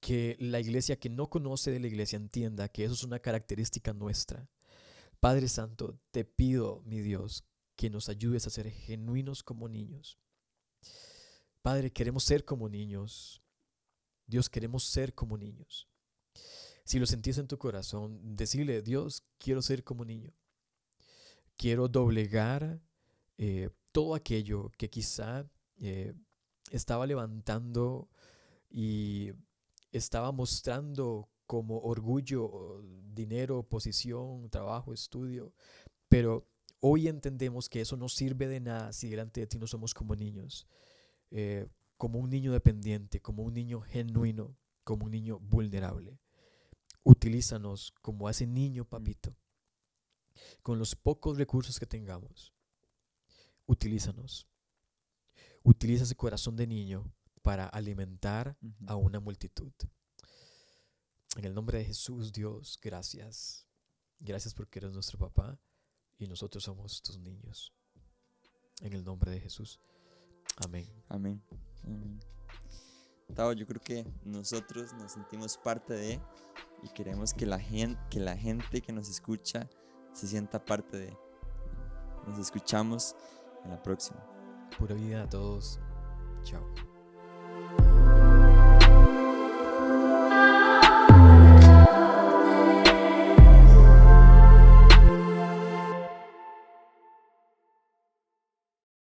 Que 0.00 0.36
la 0.38 0.60
iglesia 0.60 0.98
que 0.98 1.08
no 1.08 1.28
conoce 1.30 1.70
de 1.70 1.80
la 1.80 1.86
iglesia 1.86 2.16
entienda 2.16 2.68
que 2.68 2.84
eso 2.84 2.94
es 2.94 3.04
una 3.04 3.18
característica 3.18 3.92
nuestra. 3.92 4.48
Padre 5.20 5.48
Santo, 5.48 5.98
te 6.10 6.24
pido, 6.24 6.82
mi 6.84 7.00
Dios, 7.00 7.44
que 7.76 7.90
nos 7.90 8.08
ayudes 8.08 8.46
a 8.46 8.50
ser 8.50 8.70
genuinos 8.70 9.42
como 9.42 9.68
niños. 9.68 10.18
Padre, 11.62 11.92
queremos 11.92 12.24
ser 12.24 12.44
como 12.44 12.68
niños. 12.68 13.42
Dios, 14.26 14.48
queremos 14.48 14.84
ser 14.84 15.14
como 15.14 15.36
niños. 15.36 15.88
Si 16.84 16.98
lo 16.98 17.06
sentís 17.06 17.38
en 17.38 17.48
tu 17.48 17.58
corazón, 17.58 18.36
decirle, 18.36 18.82
Dios, 18.82 19.24
quiero 19.38 19.62
ser 19.62 19.82
como 19.82 20.04
niño. 20.04 20.32
Quiero 21.56 21.88
doblegar 21.88 22.80
eh, 23.38 23.70
todo 23.90 24.14
aquello 24.14 24.70
que 24.78 24.88
quizá 24.88 25.50
eh, 25.78 26.14
estaba 26.70 27.06
levantando 27.06 28.08
y 28.70 29.32
estaba 29.92 30.32
mostrando 30.32 31.28
como 31.46 31.78
orgullo, 31.80 32.82
dinero, 33.14 33.62
posición, 33.62 34.50
trabajo, 34.50 34.92
estudio. 34.92 35.52
Pero 36.08 36.46
hoy 36.80 37.08
entendemos 37.08 37.68
que 37.68 37.80
eso 37.80 37.96
no 37.96 38.08
sirve 38.08 38.48
de 38.48 38.60
nada 38.60 38.92
si 38.92 39.08
delante 39.08 39.40
de 39.40 39.46
ti 39.46 39.58
no 39.58 39.66
somos 39.66 39.94
como 39.94 40.14
niños. 40.16 40.66
eh, 41.30 41.66
como 41.96 42.18
un 42.18 42.30
niño 42.30 42.52
dependiente, 42.52 43.20
como 43.20 43.42
un 43.42 43.54
niño 43.54 43.80
genuino, 43.80 44.56
como 44.84 45.06
un 45.06 45.12
niño 45.12 45.38
vulnerable. 45.40 46.18
Utilízanos 47.04 47.92
como 48.02 48.28
a 48.28 48.32
ese 48.32 48.46
niño, 48.46 48.84
papito. 48.84 49.34
Con 50.62 50.78
los 50.78 50.94
pocos 50.94 51.38
recursos 51.38 51.78
que 51.78 51.86
tengamos. 51.86 52.52
Utilízanos. 53.66 54.46
Utiliza 55.66 56.04
ese 56.04 56.14
corazón 56.14 56.54
de 56.54 56.64
niño 56.64 57.12
para 57.42 57.66
alimentar 57.66 58.56
a 58.86 58.94
una 58.94 59.18
multitud. 59.18 59.72
En 61.36 61.44
el 61.44 61.54
nombre 61.54 61.78
de 61.78 61.84
Jesús, 61.84 62.32
Dios, 62.32 62.78
gracias. 62.80 63.66
Gracias 64.20 64.54
porque 64.54 64.78
eres 64.78 64.92
nuestro 64.92 65.18
papá 65.18 65.58
y 66.18 66.28
nosotros 66.28 66.62
somos 66.62 67.02
tus 67.02 67.18
niños. 67.18 67.72
En 68.80 68.92
el 68.92 69.02
nombre 69.02 69.32
de 69.32 69.40
Jesús. 69.40 69.80
Amén. 70.64 70.86
Amén. 71.08 71.42
Amén. 71.82 72.20
Tao, 73.34 73.52
yo 73.52 73.66
creo 73.66 73.82
que 73.82 74.06
nosotros 74.24 74.92
nos 74.92 75.10
sentimos 75.10 75.58
parte 75.58 75.94
de 75.94 76.20
y 76.84 76.88
queremos 76.90 77.34
que 77.34 77.44
la 77.44 77.58
gente 77.58 78.00
que, 78.08 78.20
la 78.20 78.36
gente 78.36 78.80
que 78.80 78.92
nos 78.92 79.08
escucha 79.08 79.68
se 80.12 80.28
sienta 80.28 80.64
parte 80.64 80.96
de. 80.96 81.18
Nos 82.28 82.38
escuchamos 82.38 83.16
en 83.64 83.70
la 83.70 83.82
próxima. 83.82 84.35
Pura 84.78 84.94
vida 84.94 85.22
a 85.22 85.28
todos. 85.28 85.80
Chao. 86.42 86.95